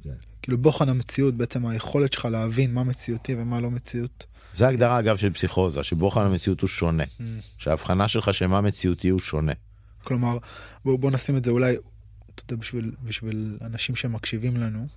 [0.03, 0.09] כן.
[0.41, 4.25] כאילו בוחן המציאות, בעצם היכולת שלך להבין מה מציאותי ומה לא מציאות.
[4.53, 7.03] זה ההגדרה אגב של פסיכוזה, שבוחן המציאות הוא שונה.
[7.57, 9.53] שההבחנה שלך של מה מציאותי הוא שונה.
[10.05, 10.37] כלומר,
[10.85, 11.75] בוא, בוא נשים את זה אולי,
[12.35, 14.87] אתה יודע, בשביל, בשביל אנשים שמקשיבים לנו.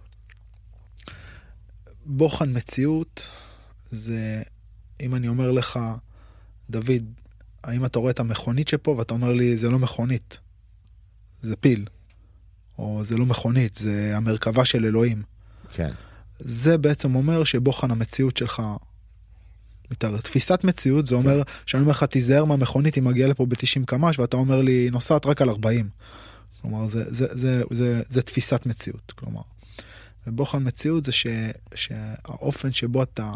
[2.07, 3.29] בוחן מציאות
[3.91, 4.43] זה,
[5.01, 5.79] אם אני אומר לך,
[6.71, 7.05] דוד,
[7.65, 10.39] האם אתה רואה את המכונית שפה ואתה אומר לי זה לא מכונית,
[11.43, 11.87] זה פיל,
[12.79, 15.23] או זה לא מכונית, זה המרכבה של אלוהים.
[15.75, 15.93] כן.
[16.39, 18.63] זה בעצם אומר שבוחן המציאות שלך.
[20.23, 24.37] תפיסת מציאות זה אומר שאני אומר לך תיזהר מהמכונית היא מגיעה לפה ב-90 קמ"ש ואתה
[24.37, 25.89] אומר לי היא נוסעת רק על 40.
[26.63, 29.41] כלומר זה, זה, זה, זה, זה תפיסת מציאות כלומר.
[30.27, 31.27] ובוחן מציאות זה ש,
[31.75, 33.35] שהאופן שבו אתה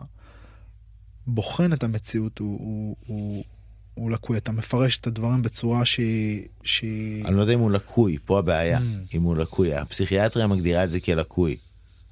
[1.26, 3.44] בוחן את המציאות הוא, הוא, הוא,
[3.94, 8.16] הוא לקוי אתה מפרש את הדברים בצורה שהיא שהיא אני לא יודע אם הוא לקוי,
[8.24, 8.82] פה הבעיה, Mm.
[9.14, 9.74] אם הוא לקוי.
[9.74, 11.56] הפסיכיאטריה מגדירה את זה כלקוי.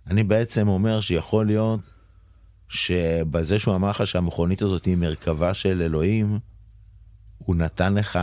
[0.06, 1.80] אני בעצם אומר שיכול להיות
[2.70, 6.38] שבזה שהוא אמר לך שהמכונית הזאת היא מרכבה של אלוהים,
[7.38, 8.18] הוא נתן לך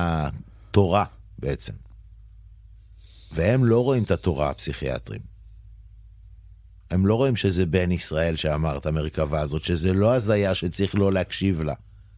[0.72, 1.06] תורה
[1.40, 1.74] בעצם.
[3.32, 5.22] והם לא רואים את התורה, הפסיכיאטרים.
[6.92, 11.12] הם לא רואים שזה בן ישראל שאמר את המרכבה הזאת, שזה לא הזיה שצריך לא
[11.14, 11.74] להקשיב לה,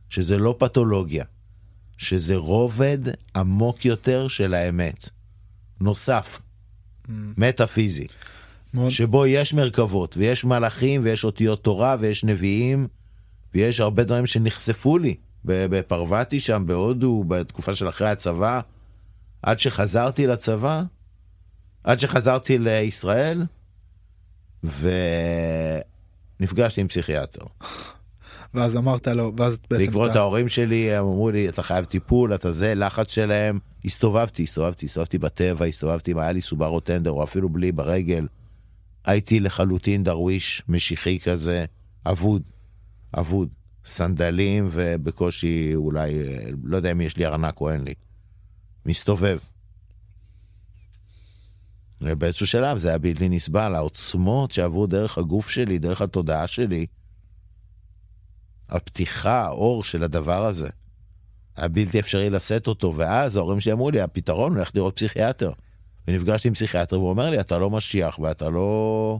[0.09, 1.25] שזה לא פתולוגיה,
[1.97, 2.99] שזה רובד
[3.35, 5.09] עמוק יותר של האמת.
[5.81, 6.39] נוסף,
[7.09, 8.07] מטאפיזי,
[8.73, 12.87] מאוד, שבו יש מרכבות, ויש מלאכים, ויש אותיות תורה, ויש נביאים,
[13.53, 18.59] ויש הרבה דברים שנחשפו לי ב- בפרווטי שם, בהודו, בתקופה של אחרי הצבא,
[19.43, 20.83] עד שחזרתי לצבא,
[21.83, 23.43] עד שחזרתי לישראל,
[26.39, 27.45] ונפגשתי עם פסיכיאטר.
[28.53, 32.35] ואז אמרת לו ואז בעצם בעקבות אתה- ההורים שלי, הם אמרו לי, אתה חייב טיפול,
[32.35, 33.59] אתה זה, לחץ שלהם.
[33.85, 38.27] הסתובבתי, הסתובבתי, הסתובבתי בטבע, הסתובבתי, אם היה לי סובארו טנדר, או אפילו בלי, ברגל.
[39.09, 41.65] הייתי לחלוטין דרוויש משיחי כזה,
[42.05, 42.41] אבוד,
[43.19, 43.49] אבוד.
[43.85, 46.19] סנדלים ובקושי אולי,
[46.63, 47.93] לא יודע אם יש לי ארנק או אין לי.
[48.85, 49.37] מסתובב.
[52.01, 56.85] ובאיזשהו שלב זה היה בלתי נסבל, העוצמות שעברו דרך הגוף שלי, דרך התודעה שלי,
[58.69, 60.69] הפתיחה, האור של הדבר הזה.
[61.55, 65.51] היה בלתי אפשרי לשאת אותו, ואז ההורים שלי אמרו לי, הפתרון הוא ללכת לראות פסיכיאטר.
[66.09, 69.19] ונפגשתי עם פסיכיאטר, והוא אומר לי, אתה לא משיח, ואתה לא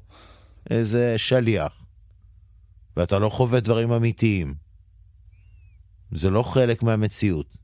[0.69, 1.86] איזה שליח,
[2.97, 4.54] ואתה לא חווה דברים אמיתיים.
[6.12, 7.58] זה לא חלק מהמציאות.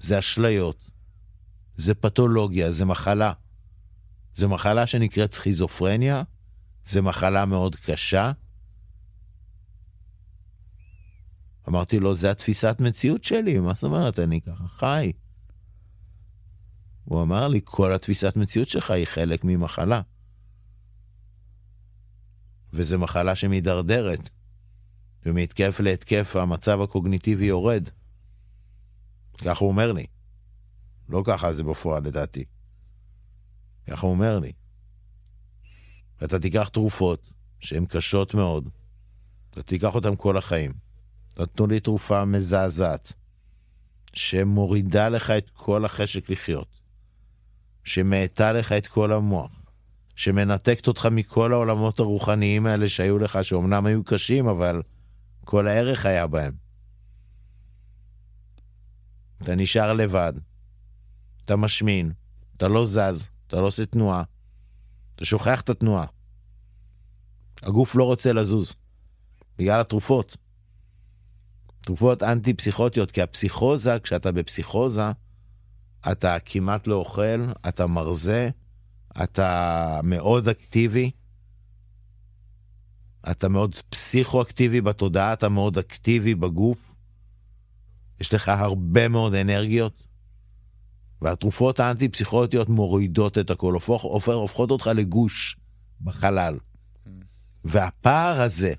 [0.00, 0.90] זה אשליות.
[1.76, 3.32] זה פתולוגיה, זה מחלה.
[4.34, 6.22] זה מחלה שנקראת סכיזופרניה,
[6.84, 8.32] זה מחלה מאוד קשה.
[11.68, 15.12] אמרתי לו, זה התפיסת מציאות שלי, מה זאת אומרת, אני ככה חי.
[17.06, 20.00] הוא אמר לי, כל התפיסת מציאות שלך היא חלק ממחלה.
[22.72, 24.30] וזו מחלה שמידרדרת,
[25.26, 27.88] ומהתקף להתקף המצב הקוגניטיבי יורד.
[29.38, 30.06] ככה הוא אומר לי.
[31.08, 32.44] לא ככה זה בפועל לדעתי.
[33.90, 34.52] ככה הוא אומר לי.
[36.20, 38.68] ואתה תיקח תרופות שהן קשות מאוד,
[39.50, 40.72] אתה תיקח אותן כל החיים.
[41.38, 43.12] נתנו לי תרופה מזעזעת,
[44.12, 46.80] שמורידה לך את כל החשק לחיות,
[47.86, 49.50] שמאטה לך את כל המוח,
[50.16, 54.82] שמנתקת אותך מכל העולמות הרוחניים האלה שהיו לך, שאומנם היו קשים, אבל
[55.44, 56.52] כל הערך היה בהם.
[59.42, 60.32] אתה נשאר לבד,
[61.44, 62.12] אתה משמין,
[62.56, 64.22] אתה לא זז, אתה לא עושה תנועה,
[65.14, 66.06] אתה שוכח את התנועה.
[67.62, 68.74] הגוף לא רוצה לזוז,
[69.58, 70.36] בגלל התרופות.
[71.80, 75.10] תרופות אנטי-פסיכוטיות, כי הפסיכוזה, כשאתה בפסיכוזה,
[76.12, 78.48] אתה כמעט לא אוכל, אתה מרזה,
[79.22, 81.10] אתה מאוד אקטיבי,
[83.30, 86.94] אתה מאוד פסיכואקטיבי בתודעה, אתה מאוד אקטיבי בגוף,
[88.20, 90.02] יש לך הרבה מאוד אנרגיות,
[91.22, 95.56] והתרופות האנטי-פסיכוטיות מורידות את הכל, הופכות, הופכות אותך לגוש
[96.00, 96.58] בחלל.
[97.64, 98.72] והפער הזה,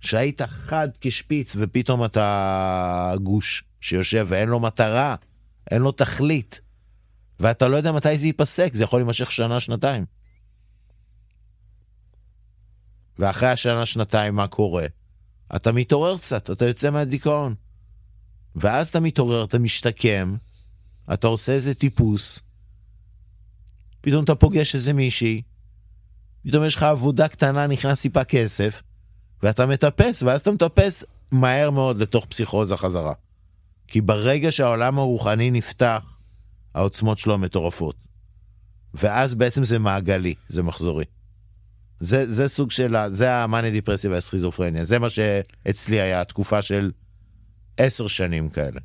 [0.00, 5.14] שהיית חד כשפיץ ופתאום אתה גוש שיושב ואין לו מטרה,
[5.70, 6.60] אין לו תכלית,
[7.40, 10.04] ואתה לא יודע מתי זה ייפסק, זה יכול להימשך שנה, שנתיים.
[13.18, 14.86] ואחרי השנה, שנתיים, מה קורה?
[15.56, 17.54] אתה מתעורר קצת, אתה יוצא מהדיכאון.
[18.56, 20.36] ואז אתה מתעורר, אתה משתקם,
[21.12, 22.40] אתה עושה איזה טיפוס,
[24.00, 25.42] פתאום אתה פוגש איזה מישהי,
[26.42, 28.82] פתאום יש לך עבודה קטנה, נכנס טיפה כסף,
[29.42, 33.12] ואתה מטפס, ואז אתה מטפס מהר מאוד לתוך פסיכוזה חזרה.
[33.88, 36.16] כי ברגע שהעולם הרוחני נפתח,
[36.74, 37.96] העוצמות שלו מטורפות.
[38.94, 41.04] ואז בעצם זה מעגלי, זה מחזורי.
[42.00, 46.92] זה, זה סוג של, זה המאני דיפרסיה והסכיזופרניה, זה מה שאצלי היה תקופה של
[47.76, 48.80] עשר שנים כאלה.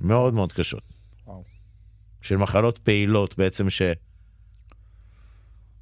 [0.00, 0.82] מאוד מאוד קשות.
[1.26, 1.44] וואו.
[2.20, 3.82] של מחלות פעילות בעצם ש...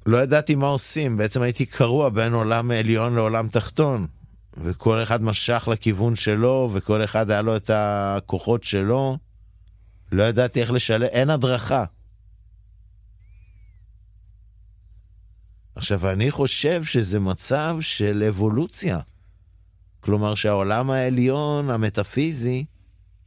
[0.05, 4.07] לא ידעתי מה עושים, בעצם הייתי קרוע בין עולם עליון לעולם תחתון.
[4.57, 9.17] וכל אחד משך לכיוון שלו, וכל אחד היה לו את הכוחות שלו.
[10.11, 11.85] לא ידעתי איך לשלם, אין הדרכה.
[15.75, 18.99] עכשיו, אני חושב שזה מצב של אבולוציה.
[19.99, 22.65] כלומר שהעולם העליון, המטאפיזי,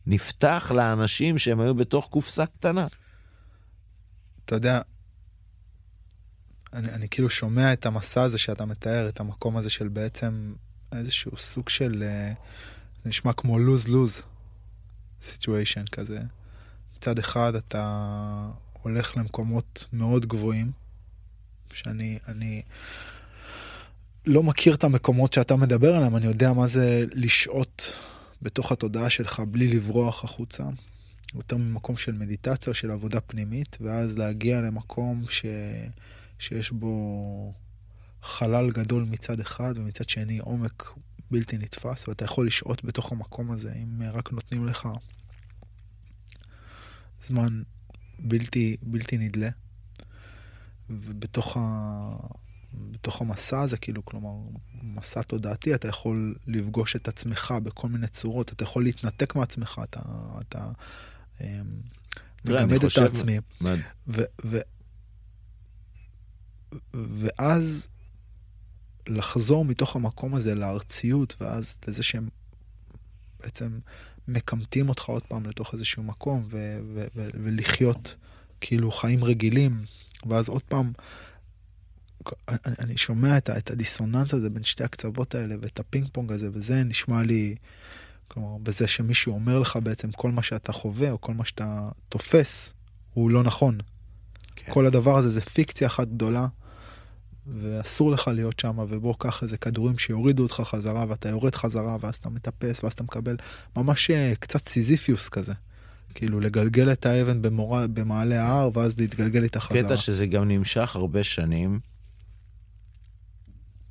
[0.06, 2.86] נפתח לאנשים שהם היו בתוך קופסה קטנה.
[4.44, 4.80] אתה יודע,
[6.72, 10.54] אני, אני כאילו שומע את המסע הזה שאתה מתאר, את המקום הזה של בעצם
[10.96, 12.32] איזשהו סוג של, אה,
[13.02, 14.22] זה נשמע כמו lose-lose
[15.20, 16.20] situation כזה.
[16.96, 18.50] מצד אחד אתה
[18.82, 20.72] הולך למקומות מאוד גבוהים,
[21.72, 22.62] שאני אני
[24.26, 27.92] לא מכיר את המקומות שאתה מדבר עליהם, אני יודע מה זה לשהות
[28.42, 30.64] בתוך התודעה שלך בלי לברוח החוצה.
[31.34, 35.46] יותר ממקום של מדיטציה, של עבודה פנימית, ואז להגיע למקום ש...
[36.38, 37.52] שיש בו
[38.22, 40.84] חלל גדול מצד אחד, ומצד שני עומק
[41.30, 44.88] בלתי נתפס, ואתה יכול לשהות בתוך המקום הזה, אם רק נותנים לך
[47.22, 47.62] זמן
[48.18, 49.48] בלתי, בלתי נדלה.
[50.90, 52.16] ובתוך ה...
[52.74, 58.52] בתוך המסע הזה, כאילו, כלומר, מסע תודעתי, אתה יכול לפגוש את עצמך בכל מיני צורות,
[58.52, 60.00] אתה יכול להתנתק מעצמך, אתה,
[60.40, 60.70] אתה
[61.40, 61.46] אמ,
[62.44, 63.38] מגמד את העצמי.
[64.08, 64.58] ו, ו,
[66.94, 67.88] ואז
[69.06, 72.28] לחזור מתוך המקום הזה לארציות, ואז לזה שהם
[73.42, 73.78] בעצם
[74.28, 78.14] מקמטים אותך עוד פעם לתוך איזשהו מקום, ו- ו- ו- ולחיות
[78.60, 79.84] כאילו חיים רגילים,
[80.26, 80.92] ואז עוד פעם,
[82.48, 86.48] אני, אני שומע את, את הדיסוננס הזה בין שתי הקצוות האלה, ואת הפינג פונג הזה,
[86.52, 87.54] וזה נשמע לי,
[88.28, 92.72] כלומר, בזה שמישהו אומר לך בעצם כל מה שאתה חווה, או כל מה שאתה תופס,
[93.14, 93.78] הוא לא נכון.
[94.56, 94.72] כן.
[94.72, 96.46] כל הדבר הזה זה פיקציה אחת גדולה.
[97.46, 102.16] ואסור לך להיות שם, ובוא קח איזה כדורים שיורידו אותך חזרה, ואתה יורד חזרה, ואז
[102.16, 103.36] אתה מטפס, ואז אתה מקבל
[103.76, 105.52] ממש אה, קצת סיזיפוס כזה.
[106.14, 109.82] כאילו לגלגל את האבן במורד, במעלה ההר, ואז להתגלגל איתה חזרה.
[109.82, 111.80] קטע שזה גם נמשך הרבה שנים,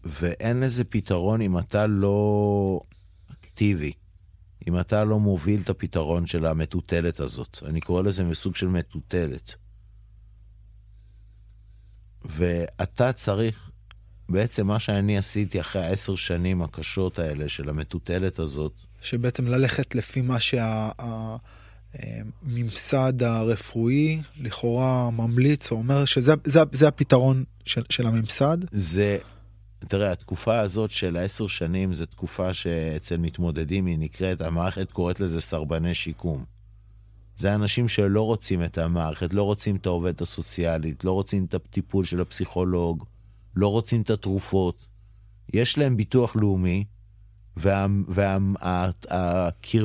[0.03, 2.81] ואין לזה פתרון אם אתה לא
[3.31, 3.91] אקטיבי.
[4.67, 7.57] אם אתה לא מוביל את הפתרון של המטוטלת הזאת.
[7.65, 9.55] אני קורא לזה מסוג של מטוטלת.
[12.29, 13.69] ואתה צריך,
[14.29, 18.81] בעצם מה שאני עשיתי אחרי העשר שנים הקשות האלה של המטוטלת הזאת.
[19.01, 21.39] שבעצם ללכת לפי מה שהממסד
[23.19, 28.57] שה, הרפואי לכאורה ממליץ או אומר שזה זה, זה הפתרון של, של הממסד?
[28.71, 29.17] זה,
[29.79, 35.41] תראה, התקופה הזאת של העשר שנים זו תקופה שאצל מתמודדים היא נקראת, המערכת קוראת לזה
[35.41, 36.54] סרבני שיקום.
[37.37, 42.05] זה אנשים שלא רוצים את המערכת, לא רוצים את העובדת הסוציאלית, לא רוצים את הטיפול
[42.05, 43.05] של הפסיכולוג,
[43.55, 44.85] לא רוצים את התרופות.
[45.53, 46.83] יש להם ביטוח לאומי,
[47.57, 48.47] והקרבה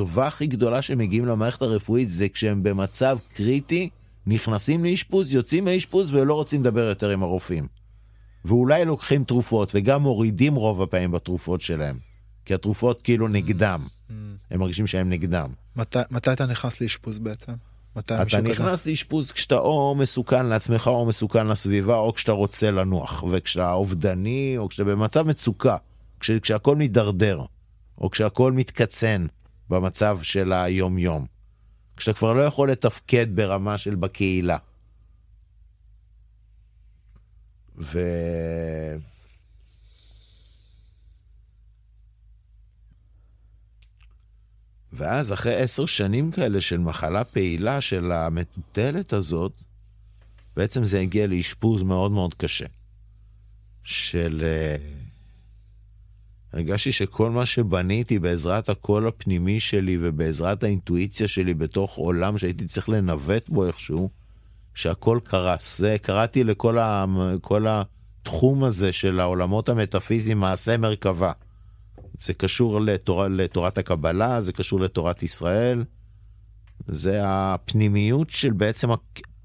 [0.05, 3.89] וה, הכי גדולה שהם מגיעים למערכת הרפואית זה כשהם במצב קריטי,
[4.27, 7.67] נכנסים לאשפוז, יוצאים מהאשפוז ולא רוצים לדבר יותר עם הרופאים.
[8.45, 11.97] ואולי לוקחים תרופות וגם מורידים רוב הפעמים בתרופות שלהם,
[12.45, 13.87] כי התרופות כאילו נגדם.
[14.11, 14.53] Mm.
[14.53, 15.49] הם מרגישים שהם נגדם.
[15.75, 17.53] מת, מתי אתה נכנס לאשפוז בעצם?
[17.95, 23.23] מתי אתה נכנס לאשפוז כשאתה או מסוכן לעצמך או מסוכן לסביבה או כשאתה רוצה לנוח
[23.31, 25.77] וכשאתה אובדני או כשאתה במצב מצוקה
[26.19, 27.41] כש, כשהכל מידרדר
[27.97, 29.25] או כשהכל מתקצן
[29.69, 31.25] במצב של היום יום
[31.97, 34.57] כשאתה כבר לא יכול לתפקד ברמה של בקהילה.
[37.77, 37.99] ו...
[44.93, 49.51] ואז אחרי עשר שנים כאלה של מחלה פעילה של המטוטלת הזאת,
[50.55, 52.65] בעצם זה הגיע לאשפוז מאוד מאוד קשה.
[53.83, 54.43] של...
[54.43, 54.75] אה,
[56.53, 62.89] הרגשתי שכל מה שבניתי בעזרת הקול הפנימי שלי ובעזרת האינטואיציה שלי בתוך עולם שהייתי צריך
[62.89, 64.09] לנווט בו איכשהו,
[64.75, 65.77] שהכל קרס.
[65.77, 67.05] זה, קראתי לכל ה,
[67.41, 71.31] כל התחום הזה של העולמות המטאפיזיים מעשה מרכבה.
[72.17, 75.83] זה קשור לתור, לתורת הקבלה, זה קשור לתורת ישראל.
[76.87, 78.89] זה הפנימיות של בעצם,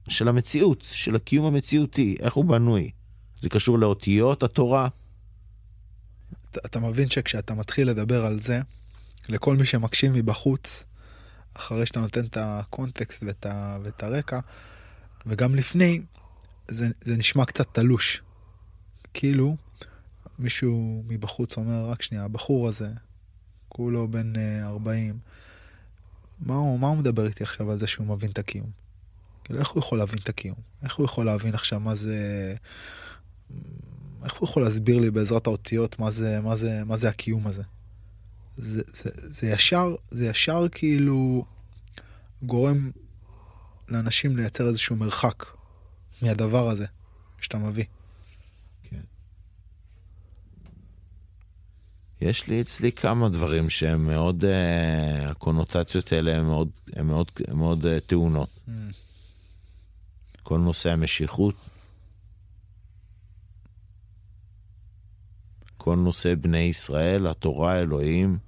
[0.09, 2.91] של המציאות, של הקיום המציאותי, איך הוא בנוי.
[3.43, 4.89] זה קשור לאותיות התורה.
[6.51, 8.61] אתה, אתה מבין שכשאתה מתחיל לדבר על זה,
[9.29, 10.85] לכל מי שמקשיב מבחוץ,
[11.55, 14.41] אחרי שאתה נותן את הקונטקסט ואת, ה, ואת הרקע,
[15.27, 16.01] וגם לפני,
[16.69, 18.23] זה, זה נשמע קצת תלוש.
[19.15, 19.57] כאילו,
[20.39, 22.89] מישהו מבחוץ אומר, רק שנייה, הבחור הזה,
[23.69, 24.33] כולו בן
[24.63, 25.21] 40, אה,
[26.41, 28.71] מה הוא, מה הוא מדבר איתי עכשיו על זה שהוא מבין את הקיום?
[29.45, 30.57] כאילו, איך הוא יכול להבין את הקיום?
[30.83, 32.55] איך הוא יכול להבין עכשיו מה זה...
[34.25, 37.63] איך הוא יכול להסביר לי בעזרת האותיות מה זה, מה זה, מה זה הקיום הזה?
[38.57, 41.45] זה, זה, זה ישר, זה ישר כאילו
[42.43, 42.91] גורם
[43.89, 45.45] לאנשים לייצר איזשהו מרחק
[46.23, 46.87] מהדבר הזה
[47.41, 47.85] שאתה מביא.
[52.21, 57.59] יש לי אצלי כמה דברים שהם מאוד, uh, הקונוטציות האלה הן מאוד, הם מאוד, הם
[57.59, 58.49] מאוד uh, טעונות.
[58.69, 58.71] Mm.
[60.43, 61.55] כל נושא המשיכות,
[65.77, 68.39] כל נושא בני ישראל, התורה, אלוהים,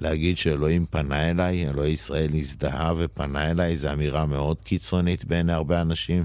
[0.00, 5.80] להגיד שאלוהים פנה אליי, אלוהי ישראל הזדהה ופנה אליי, זו אמירה מאוד קיצונית בעיני הרבה
[5.80, 6.24] אנשים.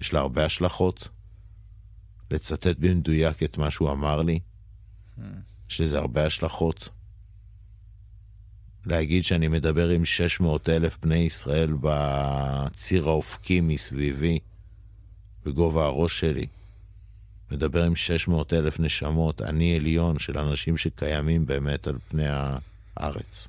[0.00, 1.08] יש לה הרבה השלכות.
[2.30, 4.38] לצטט במדויק את מה שהוא אמר לי.
[5.70, 6.88] יש לזה הרבה השלכות.
[8.86, 14.38] להגיד שאני מדבר עם 600 אלף בני ישראל בציר האופקי מסביבי,
[15.44, 16.46] בגובה הראש שלי.
[17.52, 22.26] מדבר עם 600 אלף נשמות, אני עליון של אנשים שקיימים באמת על פני
[22.96, 23.48] הארץ.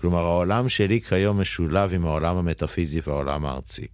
[0.00, 3.86] כלומר, העולם שלי כיום משולב עם העולם המטאפיזי והעולם הארצי.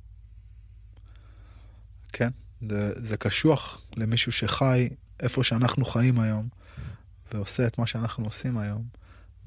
[2.13, 2.29] כן,
[2.69, 4.89] זה, זה קשוח למישהו שחי
[5.23, 6.49] איפה שאנחנו חיים היום,
[7.33, 8.83] ועושה את מה שאנחנו עושים היום,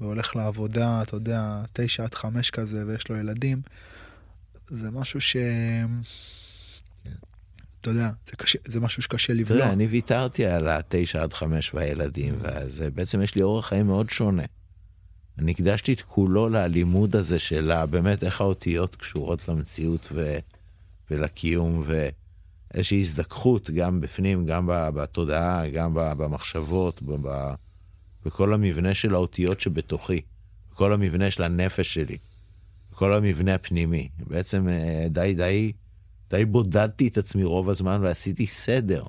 [0.00, 3.62] והולך לעבודה, אתה יודע, תשע עד חמש כזה, ויש לו ילדים,
[4.68, 5.36] זה משהו ש...
[7.80, 9.60] אתה יודע, זה, קשה, זה משהו שקשה לבלוע.
[9.60, 14.10] תראה, אני ויתרתי על התשע עד חמש והילדים, ואז בעצם יש לי אורח חיים מאוד
[14.10, 14.42] שונה.
[15.38, 20.36] אני הקדשתי את כולו ללימוד הזה של באמת איך האותיות קשורות למציאות ו...
[21.10, 22.08] ולקיום, ו...
[22.74, 27.02] איזושהי הזדככות גם בפנים, גם בתודעה, גם במחשבות,
[28.24, 30.20] בכל המבנה של האותיות שבתוכי,
[30.72, 32.16] בכל המבנה של הנפש שלי,
[32.92, 34.08] בכל המבנה הפנימי.
[34.26, 35.72] בעצם אה, די, די,
[36.30, 39.04] די בודדתי את עצמי רוב הזמן ועשיתי סדר.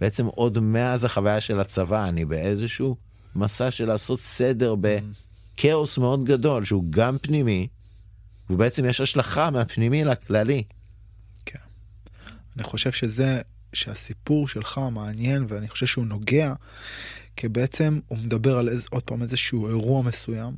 [0.00, 2.96] בעצם עוד מאז החוויה של הצבא, אני באיזשהו
[3.36, 7.68] מסע של לעשות סדר בכאוס מאוד גדול, שהוא גם פנימי,
[8.50, 10.62] ובעצם יש השלכה מהפנימי לכללי.
[12.60, 13.40] אני חושב שזה,
[13.72, 16.54] שהסיפור שלך מעניין ואני חושב שהוא נוגע,
[17.36, 20.54] כי בעצם הוא מדבר על איז, עוד פעם איזשהו אירוע מסוים.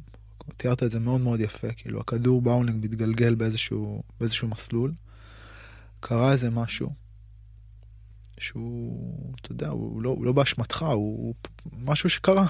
[0.56, 4.92] תיארת את זה מאוד מאוד יפה, כאילו הכדור באונינג מתגלגל באיזשהו, באיזשהו מסלול,
[6.00, 6.92] קרה איזה משהו,
[8.38, 12.46] שהוא, אתה יודע, הוא לא, הוא לא באשמתך, הוא, הוא משהו שקרה.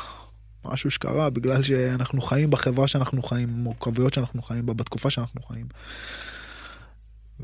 [0.65, 5.67] משהו שקרה בגלל שאנחנו חיים בחברה שאנחנו חיים, מורכבויות שאנחנו חיים בה, בתקופה שאנחנו חיים.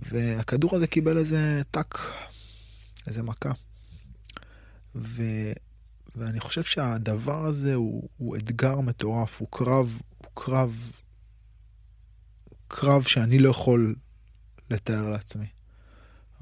[0.03, 1.99] והכדור הזה קיבל איזה טאק,
[3.07, 3.51] איזה מכה.
[4.95, 5.23] ו,
[6.17, 10.93] ואני חושב שהדבר הזה הוא, הוא אתגר מטורף, הוא קרב, הוא קרב,
[12.69, 13.95] קרב שאני לא יכול
[14.71, 15.47] לתאר לעצמי.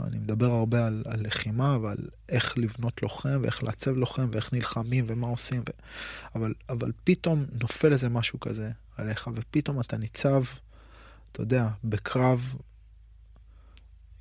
[0.00, 1.98] אני מדבר הרבה על, על לחימה ועל
[2.28, 5.60] איך לבנות לוחם ואיך לעצב לוחם ואיך נלחמים ומה עושים.
[5.60, 5.72] ו...
[6.34, 10.42] אבל, אבל פתאום נופל איזה משהו כזה עליך ופתאום אתה ניצב,
[11.32, 12.54] אתה יודע, בקרב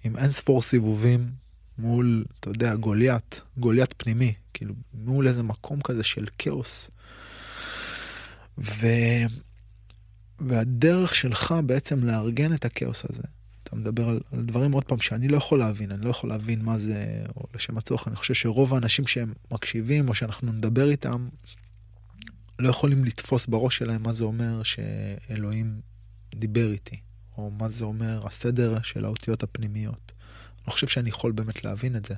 [0.06, 1.30] עם אין ספור סיבובים
[1.78, 6.91] מול, אתה יודע, גוליית, גוליית פנימי, כאילו מול איזה מקום כזה של כאוס.
[8.58, 8.88] ו...
[10.39, 13.24] והדרך שלך בעצם לארגן את הכאוס הזה,
[13.64, 16.62] אתה מדבר על, על דברים עוד פעם שאני לא יכול להבין, אני לא יכול להבין
[16.62, 21.28] מה זה, או לשם הצורך, אני חושב שרוב האנשים שהם מקשיבים או שאנחנו נדבר איתם,
[22.60, 25.82] לא יכולים לתפוס בראש שלהם מה זה אומר שאלוהים
[26.36, 27.05] דיבר איתי.
[27.38, 30.12] או מה זה אומר הסדר של האותיות הפנימיות.
[30.66, 32.16] אני לא חושב שאני יכול באמת להבין את זה,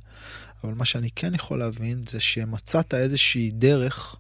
[0.64, 4.16] אבל מה שאני כן יכול להבין זה שמצאת איזושהי דרך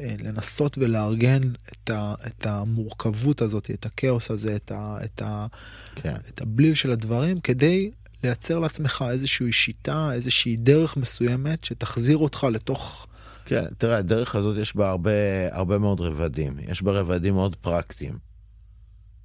[0.00, 1.40] אה, לנסות ולארגן
[1.72, 5.46] את, ה, את המורכבות הזאת, את הכאוס הזה, את, ה, את, ה,
[5.94, 6.14] כן.
[6.28, 7.90] את הבליל של הדברים, כדי
[8.24, 13.06] לייצר לעצמך איזושהי שיטה, איזושהי דרך מסוימת שתחזיר אותך לתוך...
[13.44, 15.10] כן, תראה, הדרך הזאת יש בה הרבה,
[15.50, 16.56] הרבה מאוד רבדים.
[16.68, 18.18] יש בה רבדים מאוד פרקטיים.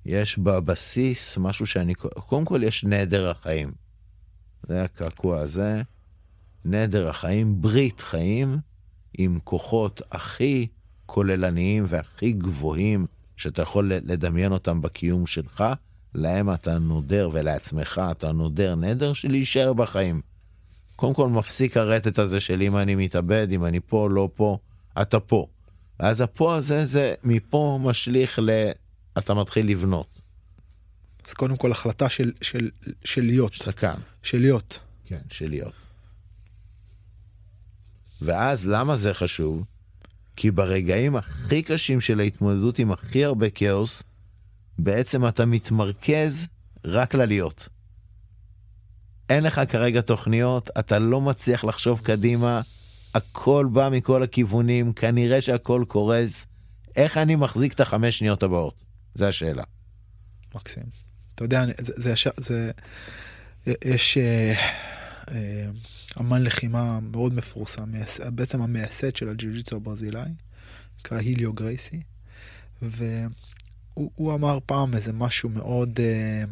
[0.06, 1.94] יש בבסיס משהו שאני...
[1.96, 3.72] קודם כל יש נדר החיים.
[4.68, 5.82] זה הקעקוע הזה.
[6.66, 8.58] נדר החיים, ברית חיים,
[9.18, 10.68] עם כוחות הכי
[11.06, 13.06] כוללניים והכי גבוהים
[13.38, 15.64] שאתה יכול לדמיין אותם בקיום שלך,
[16.16, 20.22] להם אתה נודר ולעצמך אתה נודר נדר של להישאר בחיים.
[20.96, 24.58] קודם כל מפסיק הרטט הזה של אם אני מתאבד, אם אני פה, לא פה,
[25.02, 25.48] אתה פה.
[26.00, 28.70] אז הפה הזה, זה מפה משליך ל...
[29.18, 30.22] אתה מתחיל לבנות.
[31.28, 32.70] אז קודם כל החלטה של, של,
[33.04, 33.54] של להיות.
[33.54, 34.00] שאתה כאן.
[34.24, 34.80] של להיות.
[35.06, 35.74] כן, של להיות.
[38.22, 39.64] ואז למה זה חשוב?
[40.36, 44.04] כי ברגעים הכי קשים של ההתמודדות עם הכי הרבה כאוס,
[44.80, 46.48] בעצם אתה מתמרכז
[46.86, 47.70] רק ללהיות.
[49.30, 52.62] אין לך כרגע תוכניות, אתה לא מצליח לחשוב קדימה,
[53.16, 56.48] הכל בא מכל הכיוונים, כנראה שהכל קורס.
[56.96, 58.91] איך אני מחזיק את החמש שניות הבאות?
[59.16, 59.64] זו השאלה.
[60.56, 60.84] מקסים.
[61.36, 62.72] אתה יודע, זה, זה, זה, זה
[63.86, 64.54] יש אה,
[65.32, 65.68] אה,
[66.20, 67.92] אמן לחימה מאוד מפורסם,
[68.36, 70.32] בעצם המייסד של הג'יוג'יצו הברזילאי,
[71.00, 72.02] נקרא היליו גרייסי,
[72.82, 76.44] והוא אמר פעם איזה משהו מאוד, אה,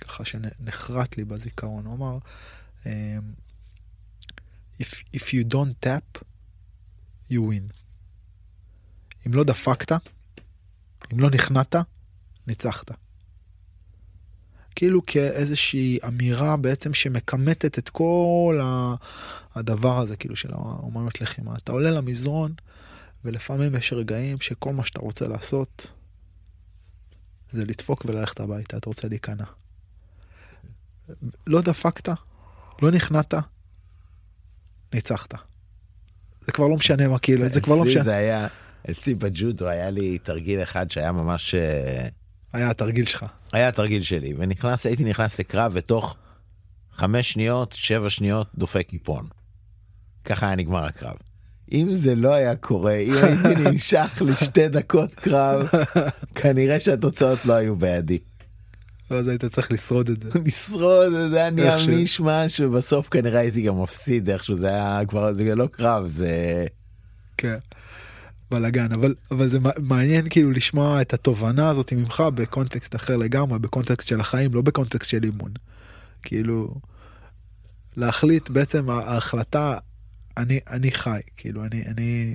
[0.00, 2.18] ככה שנחרט לי בזיכרון, הוא אמר,
[4.80, 6.22] if, if you don't tap,
[7.30, 7.72] you win.
[9.26, 9.92] אם לא דפקת,
[11.12, 11.74] אם לא נכנעת,
[12.46, 12.90] ניצחת.
[14.74, 18.60] כאילו כאיזושהי אמירה בעצם שמכמתת את כל
[19.54, 21.54] הדבר הזה, כאילו של האומנות לחימה.
[21.56, 22.52] אתה עולה למזרון,
[23.24, 25.86] ולפעמים יש רגעים שכל מה שאתה רוצה לעשות
[27.50, 29.44] זה לדפוק וללכת הביתה, אתה רוצה להיכנע.
[31.46, 32.08] לא דפקת,
[32.82, 33.34] לא נכנעת,
[34.92, 35.34] ניצחת.
[36.40, 38.04] זה כבר לא משנה מה כאילו, זה כבר לא משנה.
[38.04, 38.46] זה היה,
[38.90, 41.54] אצלי בג'ודו היה לי תרגיל אחד שהיה ממש...
[41.54, 42.08] אה,
[42.52, 43.24] היה התרגיל שלך.
[43.52, 46.16] היה התרגיל שלי, ונכנס, הייתי נכנס לקרב ותוך
[46.92, 49.26] חמש שניות, שבע שניות דופק איפון.
[50.24, 51.14] ככה היה נגמר הקרב.
[51.72, 55.68] אם זה לא היה קורה, אם הייתי נמשך לשתי דקות קרב,
[56.34, 58.18] כנראה שהתוצאות לא היו בידי.
[59.10, 60.28] ואז היית צריך לשרוד את זה.
[60.46, 65.54] לשרוד, זה היה נהיה מישמש, ובסוף כנראה הייתי גם מפסיד איכשהו, זה היה כבר, זה
[65.54, 66.66] לא קרב, זה...
[67.36, 67.58] כן.
[68.50, 74.08] בלאגן אבל אבל זה מעניין כאילו לשמוע את התובנה הזאת ממך בקונטקסט אחר לגמרי בקונטקסט
[74.08, 75.52] של החיים לא בקונטקסט של אימון.
[76.22, 76.74] כאילו
[77.96, 79.78] להחליט בעצם ההחלטה
[80.36, 82.34] אני אני חי כאילו אני אני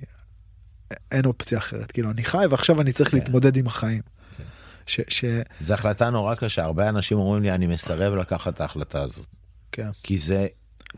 [1.12, 3.18] אין אופציה אחרת כאילו אני חי ועכשיו אני צריך כן.
[3.18, 4.01] להתמודד עם החיים.
[4.38, 4.43] כן.
[4.86, 5.26] ש, ש...
[5.62, 9.26] זו החלטה נורא קשה הרבה אנשים אומרים לי אני מסרב לקחת את ההחלטה הזאת.
[9.72, 9.89] כן.
[10.03, 10.47] כי זה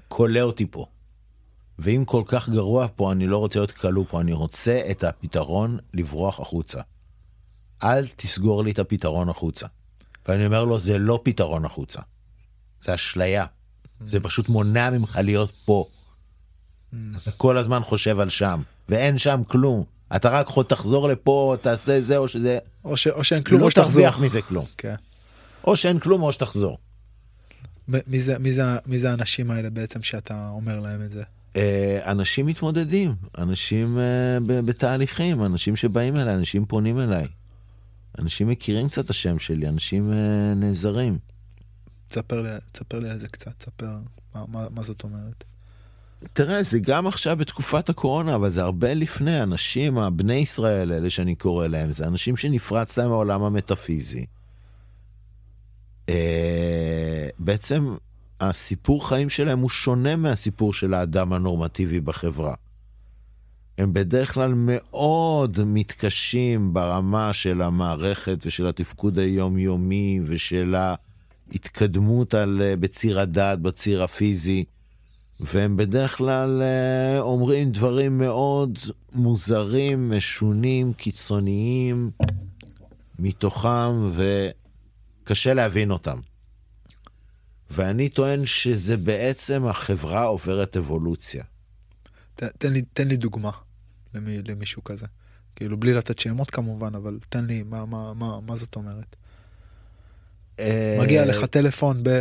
[0.08, 0.86] כולא אותי פה.
[1.82, 5.78] ואם כל כך גרוע פה, אני לא רוצה להיות כלוא פה, אני רוצה את הפתרון
[5.94, 6.82] לברוח החוצה.
[7.84, 9.68] אל תסגור לי את הפתרון החוצה.
[10.28, 12.02] ואני אומר לו, זה לא פתרון החוצה.
[12.82, 13.46] זה אשליה.
[14.06, 15.86] זה פשוט מונע ממך להיות פה.
[17.18, 19.84] אתה כל הזמן חושב על שם, ואין שם כלום.
[20.16, 22.60] אתה רק יכול תחזור לפה, תעשה זה או שזה...
[22.86, 23.08] או, ש...
[23.08, 23.90] או שאין כלום, לא או שתחזור.
[23.90, 24.66] לא תרוויח מזה כלום.
[24.78, 24.96] כן.
[25.64, 26.78] או שאין כלום או שתחזור.
[27.88, 31.24] מי זה, מי, זה, מי זה האנשים האלה בעצם שאתה אומר להם את זה?
[31.56, 37.28] אה, אנשים מתמודדים, אנשים אה, בתהליכים, אנשים שבאים אליי, אנשים פונים אליי.
[38.20, 41.18] אנשים מכירים קצת את השם שלי, אנשים אה, נעזרים.
[42.08, 43.90] תספר לי, תספר לי על זה קצת, תספר
[44.36, 45.44] מה, מה, מה זאת אומרת.
[46.34, 49.44] תראה, זה גם עכשיו בתקופת הקורונה, אבל זה הרבה לפני.
[49.44, 54.26] אנשים, הבני ישראל האלה שאני קורא להם, זה אנשים שנפרץ להם העולם המטאפיזי.
[57.40, 57.96] בעצם
[58.42, 62.54] הסיפור חיים שלהם הוא שונה מהסיפור של האדם הנורמטיבי בחברה.
[63.78, 72.76] הם בדרך כלל מאוד מתקשים ברמה של המערכת ושל התפקוד היומיומי ושל ההתקדמות על, אה,
[72.76, 74.64] בציר הדעת, בציר הפיזי,
[75.40, 78.80] והם בדרך כלל אה, אומרים דברים מאוד
[79.14, 82.12] מוזרים, משונים, קיצוניים
[83.20, 84.10] מתוכם,
[85.24, 86.18] וקשה להבין אותם.
[87.72, 91.44] ואני טוען שזה בעצם החברה עוברת אבולוציה.
[92.36, 93.52] ת, תן, לי, תן לי דוגמה
[94.14, 95.06] למי, למישהו כזה.
[95.56, 99.16] כאילו בלי לתת שמות כמובן, אבל תן לי, מה, מה, מה, מה זאת אומרת?
[100.60, 102.20] אה, מגיע לך טלפון ב...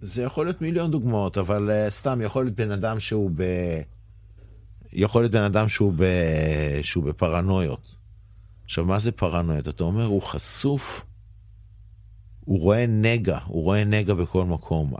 [0.00, 3.42] זה יכול להיות מיליון דוגמאות, אבל uh, סתם יכול להיות בן אדם שהוא ב...
[4.92, 6.04] יכול להיות בן אדם שהוא, ב...
[6.82, 7.99] שהוא בפרנויות.
[8.70, 9.68] עכשיו, מה זה פרנויות?
[9.68, 11.00] אתה אומר, הוא חשוף,
[12.40, 14.94] הוא רואה נגע, הוא רואה נגע בכל מקום.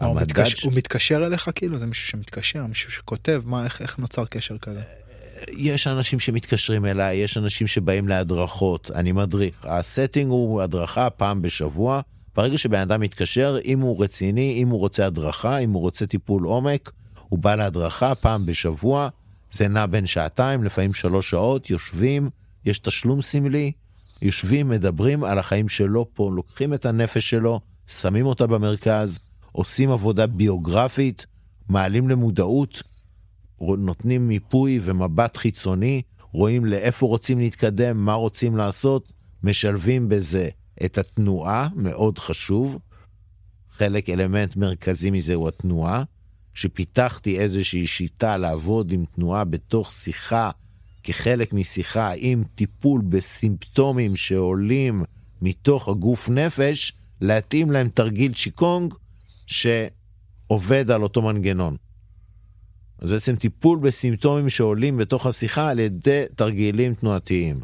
[0.00, 0.62] הוא, מתקשר, ש...
[0.62, 1.78] הוא מתקשר אליך כאילו?
[1.78, 3.42] זה מישהו שמתקשר, מישהו שכותב?
[3.46, 4.82] מה, איך, איך נוצר קשר כזה?
[5.56, 9.64] יש אנשים שמתקשרים אליי, יש אנשים שבאים להדרכות, אני מדריך.
[9.64, 12.00] הסטינג הוא הדרכה פעם בשבוע.
[12.36, 16.44] ברגע שבן אדם מתקשר, אם הוא רציני, אם הוא רוצה הדרכה, אם הוא רוצה טיפול
[16.44, 16.90] עומק,
[17.28, 19.08] הוא בא להדרכה פעם בשבוע,
[19.50, 22.30] זה נע בין שעתיים, לפעמים שלוש שעות, יושבים,
[22.64, 23.72] יש תשלום סמלי,
[24.22, 29.18] יושבים, מדברים על החיים שלו פה, לוקחים את הנפש שלו, שמים אותה במרכז,
[29.52, 31.26] עושים עבודה ביוגרפית,
[31.68, 32.82] מעלים למודעות,
[33.60, 36.02] נותנים מיפוי ומבט חיצוני,
[36.32, 40.48] רואים לאיפה רוצים להתקדם, מה רוצים לעשות, משלבים בזה
[40.84, 42.78] את התנועה, מאוד חשוב.
[43.70, 46.02] חלק, אלמנט מרכזי מזה הוא התנועה,
[46.54, 50.50] שפיתחתי איזושהי שיטה לעבוד עם תנועה בתוך שיחה,
[51.12, 55.02] כחלק משיחה עם טיפול בסימפטומים שעולים
[55.42, 58.94] מתוך הגוף נפש, להתאים להם תרגיל צ'יקונג
[59.46, 61.76] שעובד על אותו מנגנון.
[62.98, 67.60] אז בעצם טיפול בסימפטומים שעולים בתוך השיחה על ידי תרגילים תנועתיים.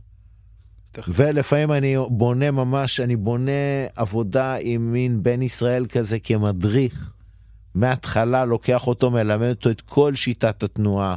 [1.09, 7.13] ולפעמים אני בונה ממש, אני בונה עבודה עם מין בן ישראל כזה כמדריך.
[7.75, 11.15] מההתחלה לוקח אותו, מלמד אותו את כל שיטת התנועה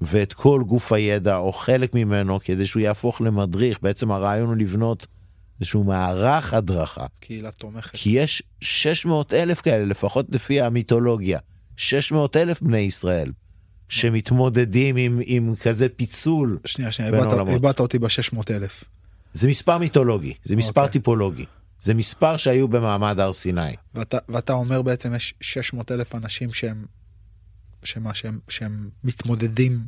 [0.00, 3.78] ואת כל גוף הידע, או חלק ממנו, כדי שהוא יהפוך למדריך.
[3.82, 5.06] בעצם הרעיון הוא לבנות
[5.60, 7.06] איזשהו מערך הדרכה.
[7.20, 7.90] קהילה תומכת.
[7.92, 11.38] כי יש 600 אלף כאלה, לפחות לפי המיתולוגיה.
[11.76, 13.32] 600 אלף בני ישראל.
[13.88, 16.58] שמתמודדים עם, עם כזה פיצול.
[16.64, 17.12] שנייה, שנייה,
[17.48, 18.84] איבדת אותי ב-600 אלף.
[19.34, 20.84] זה מספר מיתולוגי, זה מספר okay.
[20.84, 20.92] אוקיי.
[20.92, 21.44] טיפולוגי.
[21.80, 23.74] זה מספר שהיו במעמד הר סיני.
[23.94, 26.84] ואתה, ואתה אומר בעצם יש 600 אלף אנשים שהם,
[27.84, 29.80] שמה, שהם, שהם מתמודדים.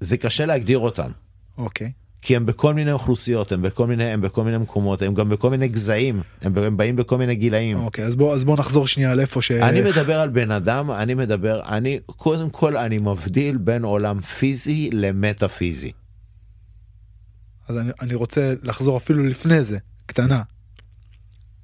[0.00, 1.10] זה קשה להגדיר אותם.
[1.58, 1.86] אוקיי.
[1.86, 2.00] Okay.
[2.22, 5.50] כי הם בכל מיני אוכלוסיות, הם בכל מיני, הם בכל מיני מקומות, הם גם בכל
[5.50, 7.76] מיני גזעים, הם, הם באים בכל מיני גילאים.
[7.76, 9.50] אוקיי, אז בוא, אז בוא נחזור שנייה לאיפה ש...
[9.50, 14.90] אני מדבר על בן אדם, אני מדבר, אני, קודם כל אני מבדיל בין עולם פיזי
[14.92, 15.92] למטאפיזי.
[17.68, 20.42] אז אני, אני רוצה לחזור אפילו לפני זה, קטנה.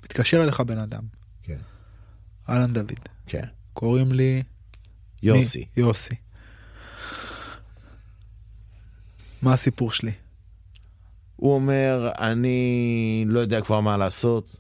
[0.05, 1.03] מתקשר אליך בן אדם.
[1.43, 1.59] כן.
[2.49, 2.93] אהלן דוד.
[3.27, 3.45] כן.
[3.77, 4.43] קוראים לי...
[5.23, 5.59] יוסי.
[5.59, 5.83] מי?
[5.83, 6.15] יוסי.
[9.43, 10.13] מה הסיפור שלי?
[11.37, 14.57] הוא אומר, אני לא יודע כבר מה לעשות,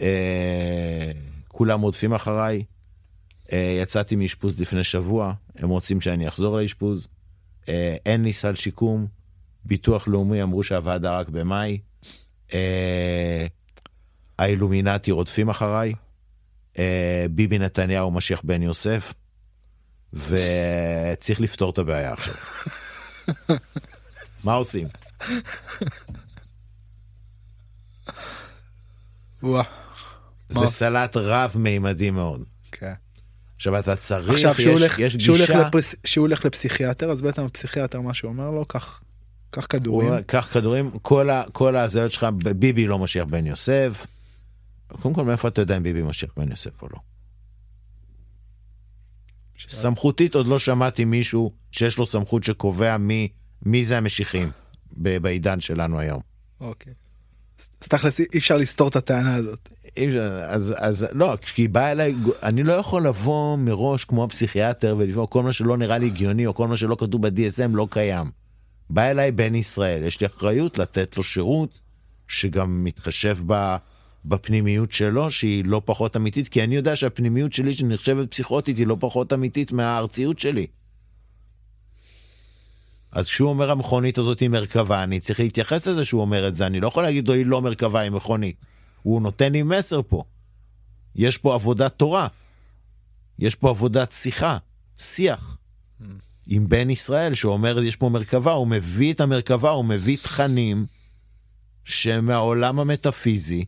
[0.00, 1.10] אה,
[1.48, 2.64] כולם רודפים אחריי,
[3.52, 7.08] אה, יצאתי מאשפוז לפני שבוע, הם רוצים שאני אחזור לאשפוז,
[7.68, 9.06] אה, אין לי סל שיקום,
[9.64, 11.78] ביטוח לאומי אמרו שהוועדה רק במאי,
[12.54, 13.46] אה,
[14.38, 15.92] האילומינטי רודפים אחריי,
[17.30, 19.14] ביבי נתניהו משיח בן יוסף,
[20.12, 22.34] וצריך לפתור את הבעיה עכשיו.
[24.44, 24.88] מה עושים?
[30.48, 32.44] זה סלט רב-מימדי מאוד.
[32.72, 32.92] כן.
[33.56, 35.42] עכשיו אתה צריך, עכשיו, יש, הולך, יש גישה...
[35.42, 35.70] עכשיו
[36.02, 39.02] כשהוא הולך לפסיכיאטר, אז בעצם הפסיכיאטר מה שהוא אומר לו, קח,
[39.50, 40.10] קח כדורים.
[40.26, 42.26] קח כדורים, כל, ה, כל הזיות שלך,
[42.56, 44.06] ביבי לא משיח בן יוסף.
[45.02, 46.98] קודם כל, מאיפה אתה יודע אם ביבי משיח בן יוסף או לא?
[49.68, 53.28] סמכותית עוד לא שמעתי מישהו שיש לו סמכות שקובע מי,
[53.62, 54.50] מי זה המשיחים.
[54.96, 56.20] בעידן שלנו היום.
[56.60, 56.92] אוקיי.
[57.82, 59.68] אז תכלס אי אפשר לסתור את הטענה הזאת.
[60.48, 65.26] אז אז לא כי היא באה אליי אני לא יכול לבוא מראש כמו הפסיכיאטר ולבוא
[65.26, 68.26] כל מה שלא נראה לי הגיוני או כל מה שלא כתוב ב-DSM לא קיים.
[68.90, 71.78] בא אליי בן ישראל יש לי אחריות לתת לו שירות
[72.28, 73.76] שגם מתחשב ב,
[74.24, 78.96] בפנימיות שלו שהיא לא פחות אמיתית כי אני יודע שהפנימיות שלי שנחשבת פסיכוטית היא לא
[79.00, 80.66] פחות אמיתית מהארציות שלי.
[83.12, 86.66] אז כשהוא אומר המכונית הזאת היא מרכבה, אני צריך להתייחס לזה שהוא אומר את זה,
[86.66, 88.56] אני לא יכול להגיד לו היא לא מרכבה, היא מכונית.
[89.02, 90.24] הוא נותן לי מסר פה.
[91.16, 92.28] יש פה עבודת תורה.
[93.38, 94.58] יש פה עבודת שיחה,
[94.98, 95.58] שיח.
[96.46, 100.86] עם בן ישראל שאומר יש פה מרכבה, הוא מביא את המרכבה, הוא מביא תכנים
[101.84, 103.64] שמהעולם המטאפיזי,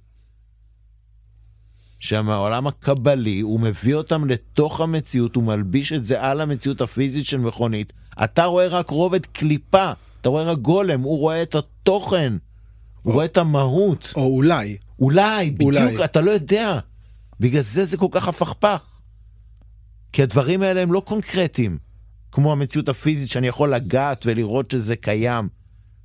[2.00, 7.38] שמהעולם הקבלי, הוא מביא אותם לתוך המציאות, הוא מלביש את זה על המציאות הפיזית של
[7.38, 7.92] מכונית,
[8.24, 12.32] אתה רואה רק רובד קליפה, אתה רואה רק גולם, הוא רואה את התוכן,
[13.02, 14.12] הוא רואה את המהות.
[14.16, 14.76] או אולי.
[15.00, 16.04] אולי, בדיוק, אולי.
[16.04, 16.78] אתה לא יודע.
[17.40, 18.80] בגלל זה זה כל כך הפכפך.
[20.12, 21.78] כי הדברים האלה הם לא קונקרטיים,
[22.32, 25.48] כמו המציאות הפיזית שאני יכול לגעת ולראות שזה קיים.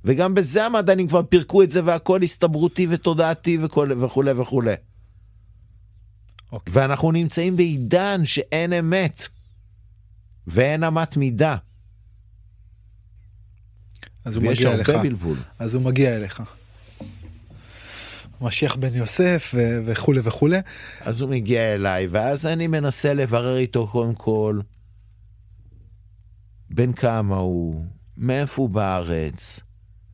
[0.04, 4.74] וגם בזה המדענים כבר פירקו את זה והכל הסתברותי ותודעתי וכולי וכולי וכולי.
[6.56, 6.72] אוקיי.
[6.74, 9.28] ואנחנו נמצאים בעידן שאין אמת
[10.46, 11.56] ואין אמת מידה.
[14.24, 14.88] אז הוא ויש מגיע אליך.
[14.88, 15.38] הרבה בלבול.
[15.58, 16.42] אז הוא מגיע אליך.
[18.40, 20.58] משיח בן יוסף ו- וכולי וכולי.
[21.00, 24.60] אז הוא מגיע אליי, ואז אני מנסה לברר איתו קודם כל
[26.70, 27.84] בן כמה הוא,
[28.16, 29.60] מאיפה הוא בארץ,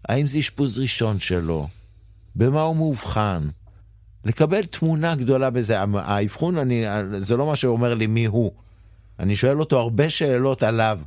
[0.09, 1.69] האם זה אשפוז ראשון שלו,
[2.35, 3.49] במה הוא מאובחן.
[4.25, 5.81] לקבל תמונה גדולה בזה.
[5.95, 6.85] האבחון, אני,
[7.21, 8.53] זה לא מה שאומר לי מי הוא.
[9.19, 11.01] אני שואל אותו הרבה שאלות עליו.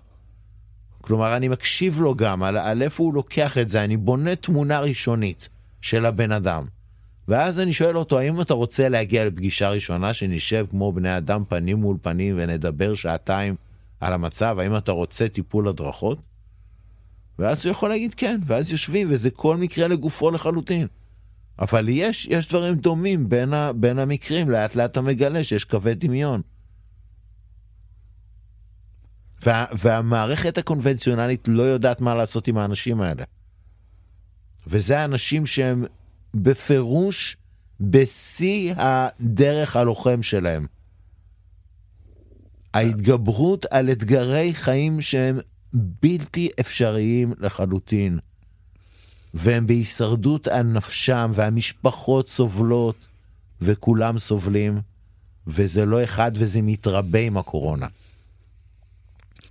[1.01, 4.79] כלומר, אני מקשיב לו גם על, על איפה הוא לוקח את זה, אני בונה תמונה
[4.79, 5.49] ראשונית
[5.81, 6.65] של הבן אדם.
[7.27, 11.77] ואז אני שואל אותו, האם אתה רוצה להגיע לפגישה ראשונה, שנשב כמו בני אדם פנים
[11.77, 13.55] מול פנים ונדבר שעתיים
[13.99, 16.17] על המצב, האם אתה רוצה טיפול הדרכות?
[17.39, 20.87] ואז הוא יכול להגיד כן, ואז יושבים, וזה כל מקרה לגופו לחלוטין.
[21.59, 25.95] אבל יש, יש דברים דומים בין, ה, בין המקרים, לאט לאט אתה מגלה שיש קווי
[25.95, 26.41] דמיון.
[29.45, 33.23] וה, והמערכת הקונבנציונלית לא יודעת מה לעשות עם האנשים האלה.
[34.67, 35.85] וזה אנשים שהם
[36.33, 37.37] בפירוש
[37.79, 40.65] בשיא הדרך הלוחם שלהם.
[42.73, 45.39] ההתגברות על אתגרי חיים שהם
[45.73, 48.19] בלתי אפשריים לחלוטין.
[49.35, 52.95] והם בהישרדות על נפשם, והמשפחות סובלות,
[53.61, 54.81] וכולם סובלים,
[55.47, 57.87] וזה לא אחד וזה מתרבה עם הקורונה.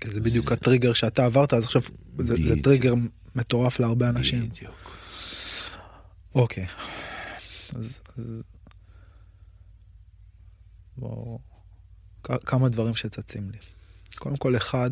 [0.05, 1.83] זה בדיוק הטריגר שאתה עברת, אז עכשיו
[2.19, 2.63] זה, זה.
[2.63, 2.95] טריגר
[3.35, 4.49] מטורף להרבה אנשים.
[4.49, 4.97] בדיוק.
[6.35, 6.67] אוקיי.
[7.77, 8.43] אז, אז...
[10.97, 11.39] בואו...
[12.23, 13.59] כמה דברים שצצים לי.
[14.15, 14.91] קודם כל, אחד,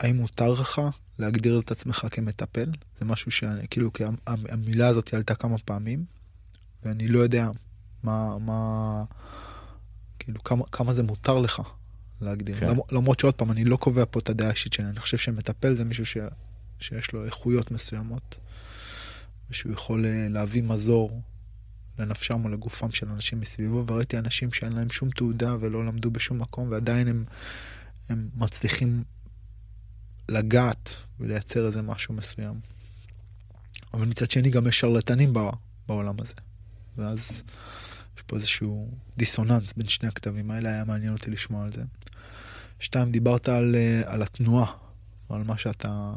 [0.00, 0.80] האם מותר לך
[1.18, 2.70] להגדיר את עצמך כמטפל?
[2.98, 6.04] זה משהו שאני, כאילו, כי המ- המ- המילה הזאת עלתה כמה פעמים,
[6.82, 7.50] ואני לא יודע
[8.02, 9.04] מה, מה,
[10.18, 11.62] כאילו, כמה, כמה זה מותר לך
[12.20, 12.60] להגדיר.
[12.60, 12.66] כן.
[12.74, 12.96] כן.
[12.96, 15.84] למרות שעוד פעם, אני לא קובע פה את הדעה האישית שלי, אני חושב שמטפל זה
[15.84, 16.16] מישהו ש,
[16.80, 18.34] שיש לו איכויות מסוימות,
[19.50, 21.20] ושהוא יכול אה, להביא מזור
[21.98, 26.38] לנפשם או לגופם של אנשים מסביבו, וראיתי אנשים שאין להם שום תעודה ולא למדו בשום
[26.38, 27.24] מקום, ועדיין הם,
[28.08, 29.04] הם מצליחים
[30.28, 32.60] לגעת ולייצר איזה משהו מסוים.
[33.94, 35.50] אבל מצד שני גם יש שרלטנים בע-
[35.88, 36.34] בעולם הזה.
[36.96, 37.42] ואז
[38.16, 41.82] יש פה איזשהו דיסוננס בין שני הכתבים האלה, היה מעניין אותי לשמוע על זה.
[42.80, 44.72] שתיים, דיברת על, אה, על התנועה,
[45.28, 46.14] על מה שאתה,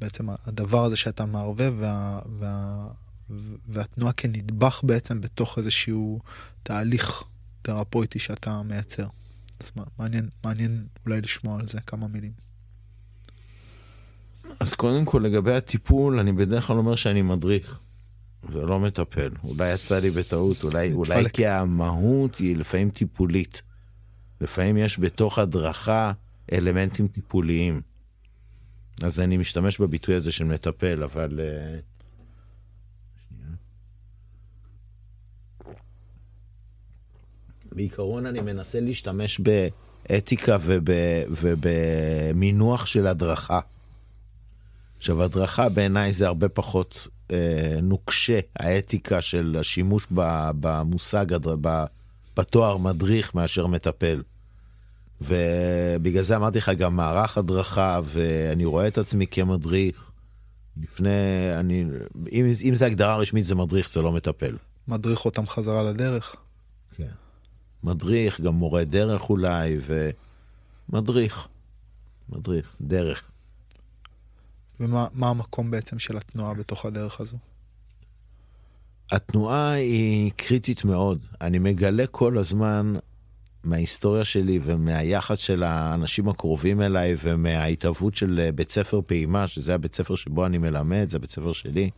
[0.00, 2.86] בעצם הדבר הזה שאתה מערבב, וה, וה,
[3.68, 6.20] והתנועה כנדבך בעצם בתוך איזשהו
[6.62, 7.22] תהליך
[7.62, 9.08] תרפויטי שאתה מייצר.
[9.60, 12.43] אז מעניין, מעניין אולי לשמוע על זה כמה מילים.
[14.60, 17.78] אז קודם כל לגבי הטיפול, אני בדרך כלל אומר שאני מדריך
[18.52, 19.30] ולא מטפל.
[19.44, 21.30] אולי יצא לי בטעות, אולי, אולי.
[21.30, 23.62] כי המהות היא לפעמים טיפולית.
[24.40, 26.12] לפעמים יש בתוך הדרכה
[26.52, 27.80] אלמנטים טיפוליים.
[29.02, 31.40] אז אני משתמש בביטוי הזה של מטפל, אבל...
[31.40, 31.78] אה.
[37.72, 40.88] בעיקרון אני מנסה להשתמש באתיקה וב,
[41.28, 43.60] ובמינוח של הדרכה.
[45.04, 51.26] עכשיו, הדרכה בעיניי זה הרבה פחות אה, נוקשה, האתיקה של השימוש ב, במושג,
[51.60, 51.84] ב,
[52.36, 54.22] בתואר מדריך מאשר מטפל.
[55.20, 60.10] ובגלל זה אמרתי לך גם מערך הדרכה, ואני רואה את עצמי כמדריך.
[60.76, 61.10] לפני,
[61.60, 61.84] אני,
[62.32, 64.56] אם, אם זה הגדרה רשמית זה מדריך, זה לא מטפל.
[64.88, 66.36] מדריך אותם חזרה לדרך.
[66.96, 67.12] כן.
[67.82, 69.78] מדריך, גם מורה דרך אולי,
[70.90, 71.48] ומדריך.
[72.28, 73.33] מדריך, דרך.
[74.80, 77.36] ומה מה המקום בעצם של התנועה בתוך הדרך הזו?
[79.12, 81.18] התנועה היא קריטית מאוד.
[81.40, 82.94] אני מגלה כל הזמן
[83.64, 90.14] מההיסטוריה שלי ומהיחס של האנשים הקרובים אליי ומההתהוות של בית ספר פעימה, שזה הבית ספר
[90.14, 91.90] שבו אני מלמד, זה הבית ספר שלי,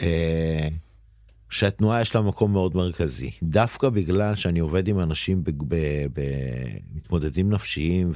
[0.00, 0.68] אה,
[1.50, 3.30] שהתנועה יש לה מקום מאוד מרכזי.
[3.42, 5.42] דווקא בגלל שאני עובד עם אנשים
[6.14, 8.10] במתמודדים נפשיים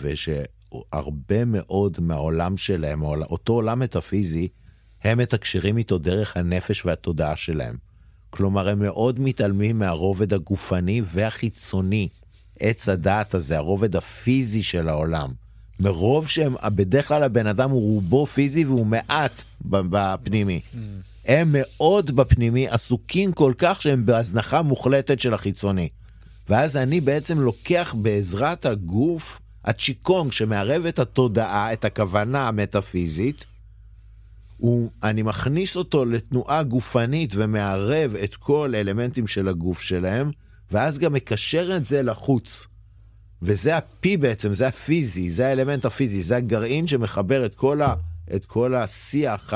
[0.73, 4.49] ושהרבה מאוד מהעולם שלהם, או אותו עולם מטאפיזי,
[5.05, 7.77] הם מתקשרים איתו דרך הנפש והתודעה שלהם.
[8.31, 12.09] כלומר, הם מאוד מתעלמים מהרובד הגופני והחיצוני,
[12.61, 15.31] עץ הדעת הזה, הרובד הפיזי של העולם.
[15.81, 20.61] מרוב שהם, בדרך כלל הבן אדם הוא רובו פיזי והוא מעט בפנימי.
[21.27, 25.89] הם מאוד בפנימי עסוקים כל כך שהם בהזנחה מוחלטת של החיצוני.
[26.49, 33.47] ואז אני בעצם לוקח בעזרת הגוף, הצ'יקונג שמערב את התודעה, את הכוונה המטאפיזית,
[34.57, 40.31] הוא, אני מכניס אותו לתנועה גופנית ומערב את כל האלמנטים של הגוף שלהם,
[40.71, 42.67] ואז גם מקשר את זה לחוץ.
[43.43, 47.95] וזה הפי בעצם, זה הפיזי, זה האלמנט הפיזי, זה הגרעין שמחבר את כל, ה,
[48.35, 49.53] את כל השיח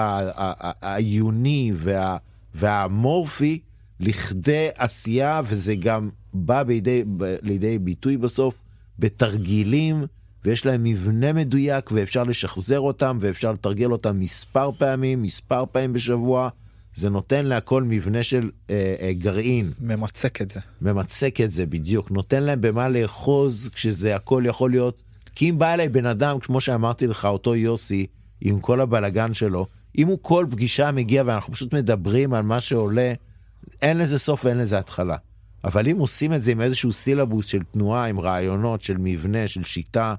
[0.83, 2.17] העיוני וה,
[2.55, 3.61] והאמורפי
[4.01, 8.59] לכדי עשייה, וזה גם בא בידי, ב, לידי ביטוי בסוף
[8.99, 10.05] בתרגילים,
[10.45, 16.49] ויש להם מבנה מדויק, ואפשר לשחזר אותם, ואפשר לתרגל אותם מספר פעמים, מספר פעמים בשבוע.
[16.95, 19.73] זה נותן להכל מבנה של אה, אה, גרעין.
[19.81, 20.61] ממצק את זה.
[20.83, 22.11] ממצק את זה, בדיוק.
[22.11, 25.03] נותן להם במה לאחוז כשזה הכל יכול להיות.
[25.35, 28.07] כי אם בא אליי בן אדם, כמו שאמרתי לך, אותו יוסי,
[28.41, 29.67] עם כל הבלגן שלו,
[29.99, 33.13] אם הוא כל פגישה מגיע ואנחנו פשוט מדברים על מה שעולה,
[33.83, 35.17] אין לזה סוף ואין לזה התחלה.
[35.67, 39.65] אבל אם עושים את זה עם איזשהו סילבוס של תנועה, עם רעיונות, של מבנה, של
[39.65, 40.15] שיטה,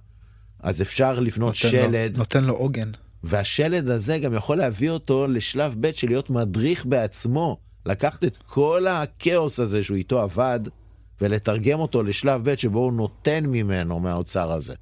[0.60, 2.12] אז אפשר לבנות נותן שלד.
[2.12, 2.92] לו, נותן לו עוגן.
[3.24, 7.58] והשלד הזה גם יכול להביא אותו לשלב ב' של להיות מדריך בעצמו.
[7.86, 10.60] לקחת את כל הכאוס הזה שהוא איתו עבד,
[11.22, 14.76] ולתרגם אותו לשלב ב' שבו הוא נותן ממנו, מהאוצר הזה.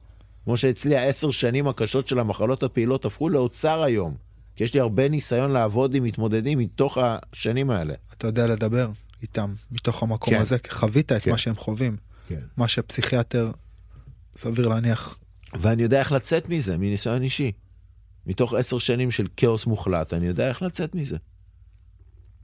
[0.45, 4.15] כמו שאצלי העשר שנים הקשות של המחלות הפעילות הפכו לאוצר היום.
[4.55, 7.93] כי יש לי הרבה ניסיון לעבוד עם מתמודדים מתוך השנים האלה.
[8.13, 8.89] אתה יודע לדבר
[9.21, 10.41] איתם מתוך המקום כן.
[10.41, 11.31] הזה, כי חווית את כן.
[11.31, 11.97] מה שהם חווים.
[12.27, 12.39] כן.
[12.57, 13.51] מה שפסיכיאטר,
[14.35, 15.17] סביר להניח,
[15.53, 17.51] ואני יודע איך לצאת מזה, מניסיון אישי.
[18.25, 21.17] מתוך עשר שנים של כאוס מוחלט, אני יודע איך לצאת מזה.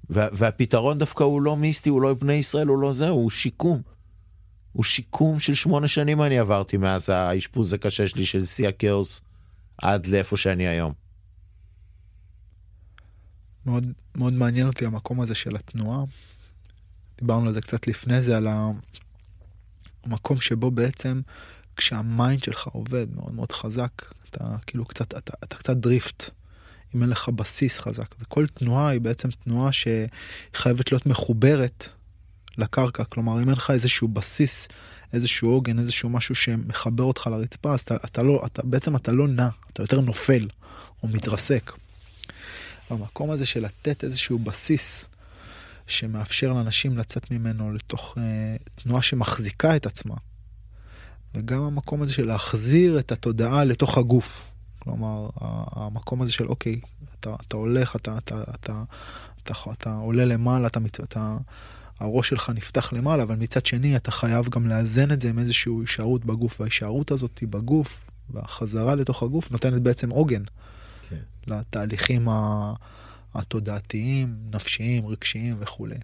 [0.10, 3.82] וה, והפתרון דווקא הוא לא מיסטי, הוא לא בני ישראל, הוא לא זה, הוא שיקום.
[4.72, 9.22] הוא שיקום של שמונה שנים אני עברתי מאז האשפוז הקשה שלי של שיא הכאוס
[9.78, 10.94] עד לאיפה שאני היום.
[13.66, 16.04] מאוד, מאוד מעניין אותי המקום הזה של התנועה.
[17.22, 18.48] דיברנו על זה קצת לפני זה, על
[20.06, 21.22] המקום שבו בעצם
[21.76, 23.92] כשה mind שלך עובד מאוד מאוד חזק,
[24.30, 26.30] אתה כאילו קצת, אתה, אתה קצת drift,
[26.96, 28.16] אם אין לך בסיס חזק.
[28.20, 31.90] וכל תנועה היא בעצם תנועה שחייבת להיות מחוברת
[32.58, 33.04] לקרקע.
[33.04, 34.68] כלומר, אם אין לך איזשהו בסיס,
[35.14, 39.28] איזשהו עוגן, איזשהו משהו שמחבר אותך לרצפה, אז אתה, אתה לא, אתה, בעצם אתה לא
[39.28, 40.48] נע, אתה יותר נופל
[41.04, 41.72] או מתרסק.
[42.90, 45.06] המקום הזה של לתת איזשהו בסיס
[45.88, 50.16] שמאפשר לאנשים לצאת ממנו לתוך אה, תנועה שמחזיקה את עצמה.
[51.36, 54.44] וגם המקום הזה של להחזיר את התודעה לתוך הגוף.
[54.80, 55.30] כלומר,
[55.72, 56.80] המקום הזה של אוקיי,
[57.20, 58.84] אתה, אתה הולך, אתה, אתה, אתה,
[59.44, 61.38] אתה, אתה עולה למעלה, אתה, אתה,
[62.00, 65.74] הראש שלך נפתח למעלה, אבל מצד שני אתה חייב גם לאזן את זה עם איזושהי
[65.82, 70.44] הישארות בגוף, וההישארות הזאת היא בגוף, והחזרה לתוך הגוף נותנת בעצם עוגן
[71.10, 71.16] כן.
[71.48, 72.74] לתהליכים ה-
[73.34, 75.96] התודעתיים, נפשיים, רגשיים וכולי.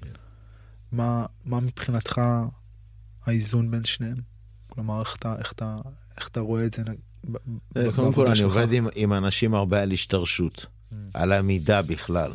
[0.00, 0.10] כן.
[0.92, 2.20] מה, מה מבחינתך
[3.26, 4.16] האיזון בין שניהם?
[4.68, 5.76] כלומר, איך אתה, איך אתה,
[6.16, 6.82] איך אתה רואה את זה?
[7.76, 8.42] אה, קודם כל אני?
[8.42, 10.94] עובד עם, עם אנשים הרבה על השתרשות, Mm.
[11.14, 12.32] על עמידה בכלל.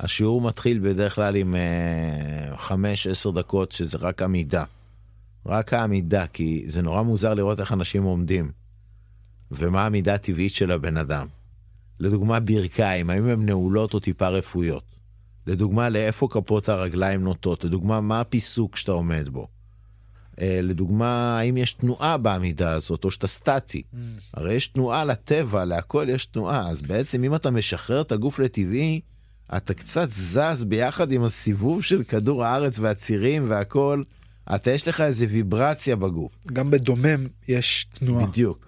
[0.00, 4.64] השיעור מתחיל בדרך כלל עם אה, חמש, עשר דקות שזה רק עמידה.
[5.46, 8.50] רק העמידה, כי זה נורא מוזר לראות איך אנשים עומדים.
[9.50, 11.26] ומה העמידה הטבעית של הבן אדם.
[12.00, 14.82] לדוגמה ברכיים, האם הן נעולות או טיפה רפויות.
[15.46, 17.64] לדוגמה, לאיפה כפות הרגליים נוטות.
[17.64, 19.48] לדוגמה, מה הפיסוק שאתה עומד בו.
[20.40, 23.82] אה, לדוגמה, האם יש תנועה בעמידה הזאת, או שאתה סטטי.
[23.92, 23.96] Mm.
[24.34, 26.68] הרי יש תנועה לטבע, להכל יש תנועה.
[26.68, 29.00] אז בעצם אם אתה משחרר את הגוף לטבעי,
[29.56, 34.02] אתה קצת זז ביחד עם הסיבוב של כדור הארץ והצירים והכל.
[34.54, 36.32] אתה, יש לך איזה ויברציה בגוף.
[36.52, 38.26] גם בדומם יש תנועה.
[38.26, 38.67] בדיוק.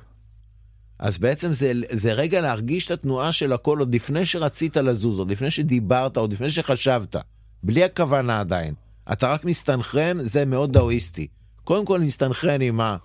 [1.01, 5.31] אז בעצם זה, זה רגע להרגיש את התנועה של הכל עוד לפני שרצית לזוז, עוד
[5.31, 7.17] לפני שדיברת, עוד לפני שחשבת.
[7.63, 8.75] בלי הכוונה עדיין.
[9.13, 11.27] אתה רק מסתנכרן, זה מאוד דאואיסטי.
[11.65, 12.97] קודם כל מסתנכרן עם, ה,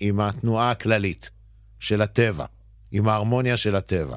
[0.00, 1.30] עם התנועה הכללית
[1.80, 2.44] של הטבע,
[2.92, 4.16] עם ההרמוניה של הטבע.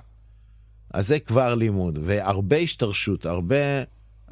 [0.94, 3.84] אז זה כבר לימוד, והרבה השתרשות, הרבה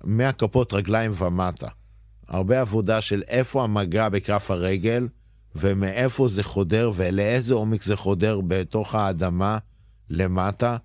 [0.04, 1.68] מהכפות רגליים ומטה.
[2.28, 5.08] הרבה עבודה של איפה המגע בכף הרגל,
[5.56, 9.58] ומאיפה זה חודר ולאיזה עומק זה חודר בתוך האדמה
[10.10, 10.78] למטה,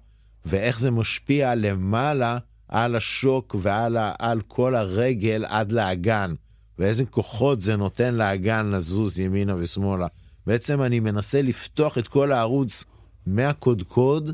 [0.45, 2.39] ואיך זה משפיע למעלה
[2.69, 6.35] על השוק ועל על כל הרגל עד לאגן,
[6.79, 10.07] ואיזה כוחות זה נותן לאגן לזוז ימינה ושמאלה.
[10.47, 12.85] בעצם אני מנסה לפתוח את כל הערוץ
[13.27, 14.31] מהקודקוד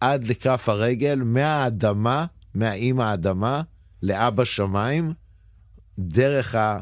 [0.00, 3.62] עד לכף הרגל, מהאדמה, מהאימא האדמה,
[4.02, 5.12] לאבא שמיים,
[5.98, 6.80] דרך ה...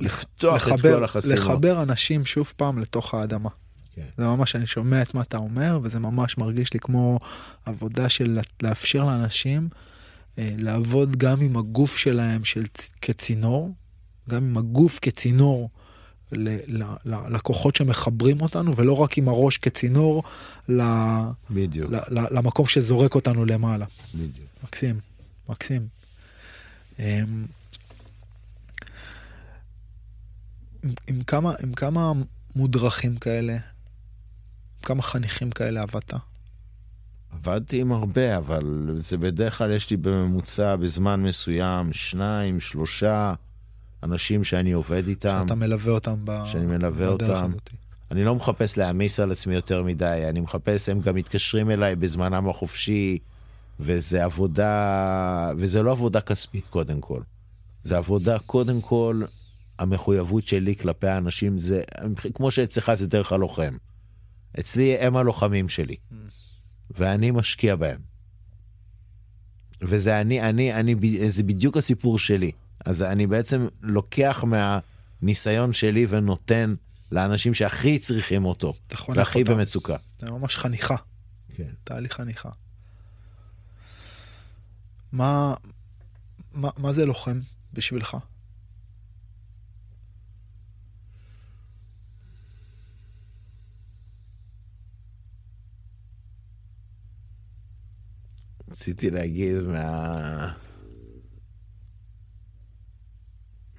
[0.00, 1.38] לפתוח את לחבר, כל החסינות.
[1.38, 3.48] לחבר אנשים שוב פעם לתוך האדמה.
[3.94, 4.02] כן.
[4.18, 7.18] זה ממש, אני שומע את מה אתה אומר, וזה ממש מרגיש לי כמו
[7.66, 9.68] עבודה של לאפשר לאנשים
[10.38, 12.64] אה, לעבוד גם עם הגוף שלהם של,
[13.02, 13.74] כצינור,
[14.28, 15.70] גם עם הגוף כצינור
[16.32, 20.22] ל- ל- ל- לכוחות שמחברים אותנו, ולא רק עם הראש כצינור
[20.68, 20.82] ל-
[21.50, 23.86] בדיוק, ל- ל- למקום שזורק אותנו למעלה.
[24.14, 24.46] בדיוק.
[24.64, 25.00] מקסים,
[25.48, 25.86] מקסים.
[26.98, 27.44] אמ,
[30.82, 32.12] עם, עם, כמה, עם כמה
[32.56, 33.56] מודרכים כאלה,
[34.82, 36.14] כמה חניכים כאלה עבדת?
[37.32, 43.34] עבדתי עם הרבה, אבל זה בדרך כלל יש לי בממוצע בזמן מסוים שניים, שלושה
[44.02, 45.40] אנשים שאני עובד איתם.
[45.42, 46.42] שאתה מלווה אותם ב...
[46.46, 47.48] שאני מלווה בדרך אותם.
[47.48, 47.70] הזאת.
[48.10, 52.48] אני לא מחפש להעמיס על עצמי יותר מדי, אני מחפש, הם גם מתקשרים אליי בזמנם
[52.48, 53.18] החופשי,
[53.80, 57.20] וזה עבודה, וזה לא עבודה כספית קודם כל.
[57.84, 59.22] זה עבודה, קודם כל,
[59.80, 61.82] המחויבות שלי כלפי האנשים זה,
[62.34, 63.76] כמו שאצלך זה דרך הלוחם.
[64.60, 65.96] אצלי הם הלוחמים שלי,
[66.90, 67.98] ואני משקיע בהם.
[69.82, 70.94] וזה אני, אני, אני,
[71.30, 72.52] זה בדיוק הסיפור שלי.
[72.84, 76.74] אז אני בעצם לוקח מהניסיון שלי ונותן
[77.12, 78.74] לאנשים שהכי צריכים אותו,
[79.08, 79.52] והכי אותם.
[79.52, 79.96] במצוקה.
[80.18, 80.96] זה ממש חניכה,
[81.56, 81.70] כן.
[81.84, 82.50] תהליך חניכה.
[85.12, 85.54] מה,
[86.52, 87.40] מה, מה זה לוחם
[87.72, 88.16] בשבילך?
[98.70, 100.52] רציתי להגיד מה...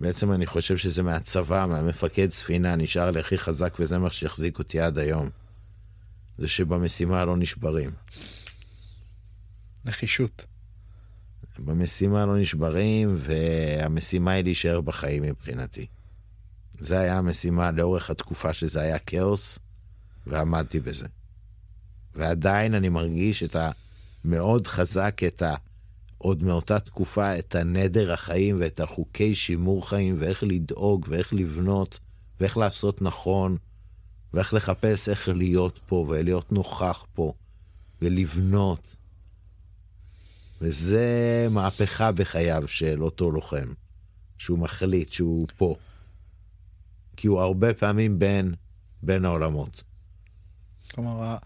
[0.01, 4.79] בעצם אני חושב שזה מהצבא, מהמפקד ספינה, נשאר לי הכי חזק וזה מה שהחזיק אותי
[4.79, 5.29] עד היום.
[6.37, 7.91] זה שבמשימה לא נשברים.
[9.85, 10.45] נחישות.
[11.59, 15.85] במשימה לא נשברים, והמשימה היא להישאר בחיים מבחינתי.
[16.77, 19.59] זה היה המשימה לאורך התקופה שזה היה כאוס,
[20.27, 21.07] ועמדתי בזה.
[22.15, 23.71] ועדיין אני מרגיש את ה...
[24.25, 25.55] מאוד חזק את ה...
[26.17, 31.99] עוד מאותה תקופה, את הנדר החיים ואת החוקי שימור חיים, ואיך לדאוג, ואיך לבנות,
[32.39, 33.57] ואיך לעשות נכון,
[34.33, 37.33] ואיך לחפש איך להיות פה, ולהיות נוכח פה,
[38.01, 38.95] ולבנות.
[40.61, 43.73] וזה מהפכה בחייו של אותו לוחם,
[44.37, 45.75] שהוא מחליט שהוא פה.
[47.17, 48.53] כי הוא הרבה פעמים בין,
[49.03, 49.83] בין העולמות.
[50.91, 51.37] כלומר,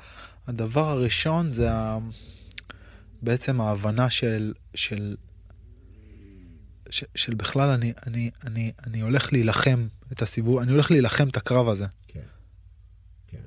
[0.48, 1.98] הדבר הראשון זה ה...
[3.26, 5.16] בעצם ההבנה של, של,
[6.90, 11.38] ש, של בכלל אני, אני, אני, אני הולך להילחם את הסיבוב, אני הולך להילחם את
[11.38, 11.86] הקרב הזה.
[12.08, 12.20] כן.
[13.28, 13.42] כן.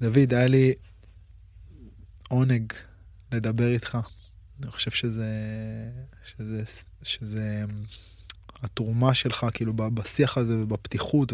[0.00, 0.74] דוד, היה לי
[2.28, 2.72] עונג
[3.32, 3.98] לדבר איתך.
[4.62, 5.30] אני חושב שזה,
[6.24, 6.62] שזה,
[7.02, 7.64] שזה
[8.64, 11.32] התרומה שלך, כאילו, בשיח הזה ובפתיחות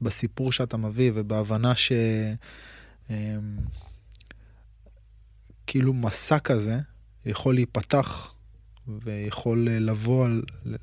[0.00, 1.92] ובסיפור שאתה מביא ובהבנה ש...
[3.10, 3.56] אמ,
[5.66, 6.78] כאילו מסע כזה
[7.26, 8.34] יכול להיפתח
[8.88, 10.28] ויכול לבוא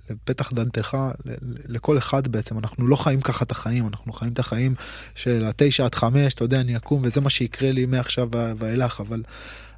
[0.09, 1.35] לפתח ל-
[1.65, 2.59] לכל אחד בעצם.
[2.59, 4.75] אנחנו לא חיים ככה את החיים, אנחנו חיים את החיים
[5.15, 9.23] של התשע עד חמש, אתה יודע, אני אקום וזה מה שיקרה לי מעכשיו ואילך, אבל,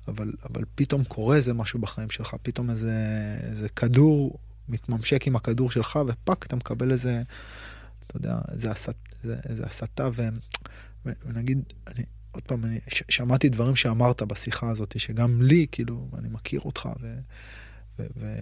[0.07, 2.93] אבל, אבל פתאום קורה איזה משהו בחיים שלך, פתאום איזה,
[3.43, 4.38] איזה כדור
[4.70, 7.22] מתממשק עם הכדור שלך ופאק, אתה מקבל איזה,
[8.07, 10.30] אתה יודע, איזה, הסת, איזה, איזה הסתה ו,
[11.05, 16.07] ו, ונגיד, אני, עוד פעם, אני ש- שמעתי דברים שאמרת בשיחה הזאת, שגם לי, כאילו,
[16.18, 17.16] אני מכיר אותך, ו,
[17.99, 18.36] ו, ו,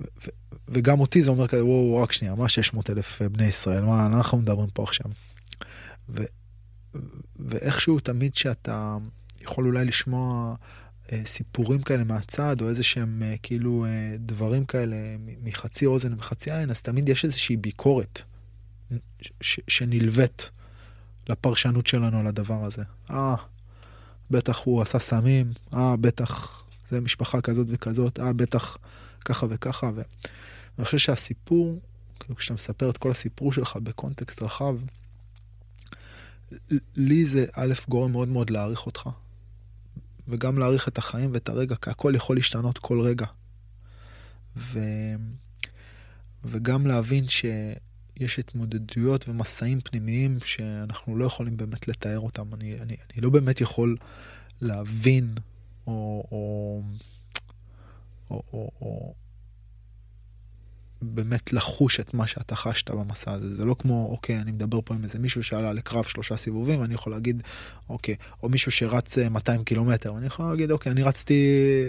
[0.00, 0.30] ו, ו,
[0.68, 4.38] וגם אותי זה אומר כזה, וואו, רק שנייה, מה 600 אלף בני ישראל, מה אנחנו
[4.38, 5.10] מדברים פה עכשיו?
[6.08, 6.22] ו,
[7.36, 8.96] ואיכשהו תמיד שאתה
[9.40, 10.54] יכול אולי לשמוע
[11.24, 14.96] סיפורים כאלה מהצד, או איזה שהם אה, כאילו אה, דברים כאלה
[15.42, 18.22] מחצי אוזן ומחצי עין, אז תמיד יש איזושהי ביקורת
[19.40, 20.50] שנלווית
[21.28, 22.82] לפרשנות שלנו על הדבר הזה.
[23.10, 23.34] אה,
[24.30, 28.78] בטח הוא עשה סמים, אה, בטח זה משפחה כזאת וכזאת, אה, בטח
[29.24, 29.90] ככה וככה.
[29.94, 30.02] ו...
[30.78, 31.80] ואני חושב שהסיפור,
[32.20, 34.76] כאילו כשאתה מספר את כל הסיפור שלך בקונטקסט רחב,
[36.96, 39.08] לי זה א', גורם מאוד מאוד להעריך אותך,
[40.28, 43.26] וגם להעריך את החיים ואת הרגע, כי הכל יכול להשתנות כל רגע.
[44.56, 44.80] ו...
[46.44, 52.54] וגם להבין שיש התמודדויות ומסעים פנימיים שאנחנו לא יכולים באמת לתאר אותם.
[52.54, 53.96] אני, אני, אני לא באמת יכול
[54.60, 55.34] להבין
[55.86, 56.82] או, או,
[58.30, 59.14] או, או, או
[61.10, 63.56] באמת לחוש את מה שאתה חשת במסע הזה.
[63.56, 66.94] זה לא כמו, אוקיי, אני מדבר פה עם איזה מישהו שעלה לקרב שלושה סיבובים, ואני
[66.94, 67.42] יכול להגיד,
[67.88, 71.44] אוקיי, או מישהו שרץ אה, 200 קילומטר, ואני יכול להגיד, אוקיי, אני רצתי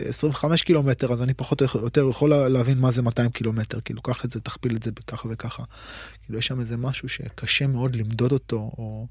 [0.08, 4.26] 25 קילומטר, אז אני פחות או יותר יכול להבין מה זה 200 קילומטר, כאילו, קח
[4.26, 5.64] את זה, תכפיל את זה בככה וככה.
[6.24, 9.08] כאילו, יש שם איזה משהו שקשה מאוד למדוד אותו, או...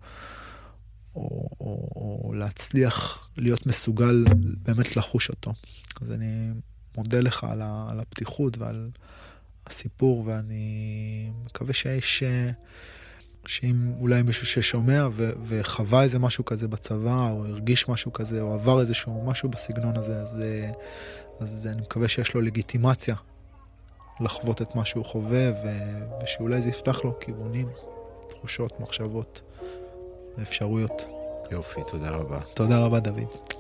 [1.16, 4.24] או, או, או להצליח להיות מסוגל
[4.62, 5.52] באמת לחוש אותו.
[6.00, 6.50] אז אני
[6.96, 8.90] מודה לך על, ה, על הפתיחות ועל
[9.66, 12.22] הסיפור, ואני מקווה שיש...
[13.46, 18.54] שאם אולי מישהו ששומע ו- וחווה איזה משהו כזה בצבא, או הרגיש משהו כזה, או
[18.54, 20.42] עבר איזשהו משהו בסגנון הזה, אז,
[21.40, 23.14] אז אני מקווה שיש לו לגיטימציה
[24.20, 27.68] לחוות את מה שהוא חווה, ו- ושאולי זה יפתח לו כיוונים,
[28.28, 29.42] תחושות, מחשבות
[30.38, 31.06] ואפשרויות.
[31.50, 32.40] יופי, תודה רבה.
[32.54, 33.54] תודה רבה, דוד.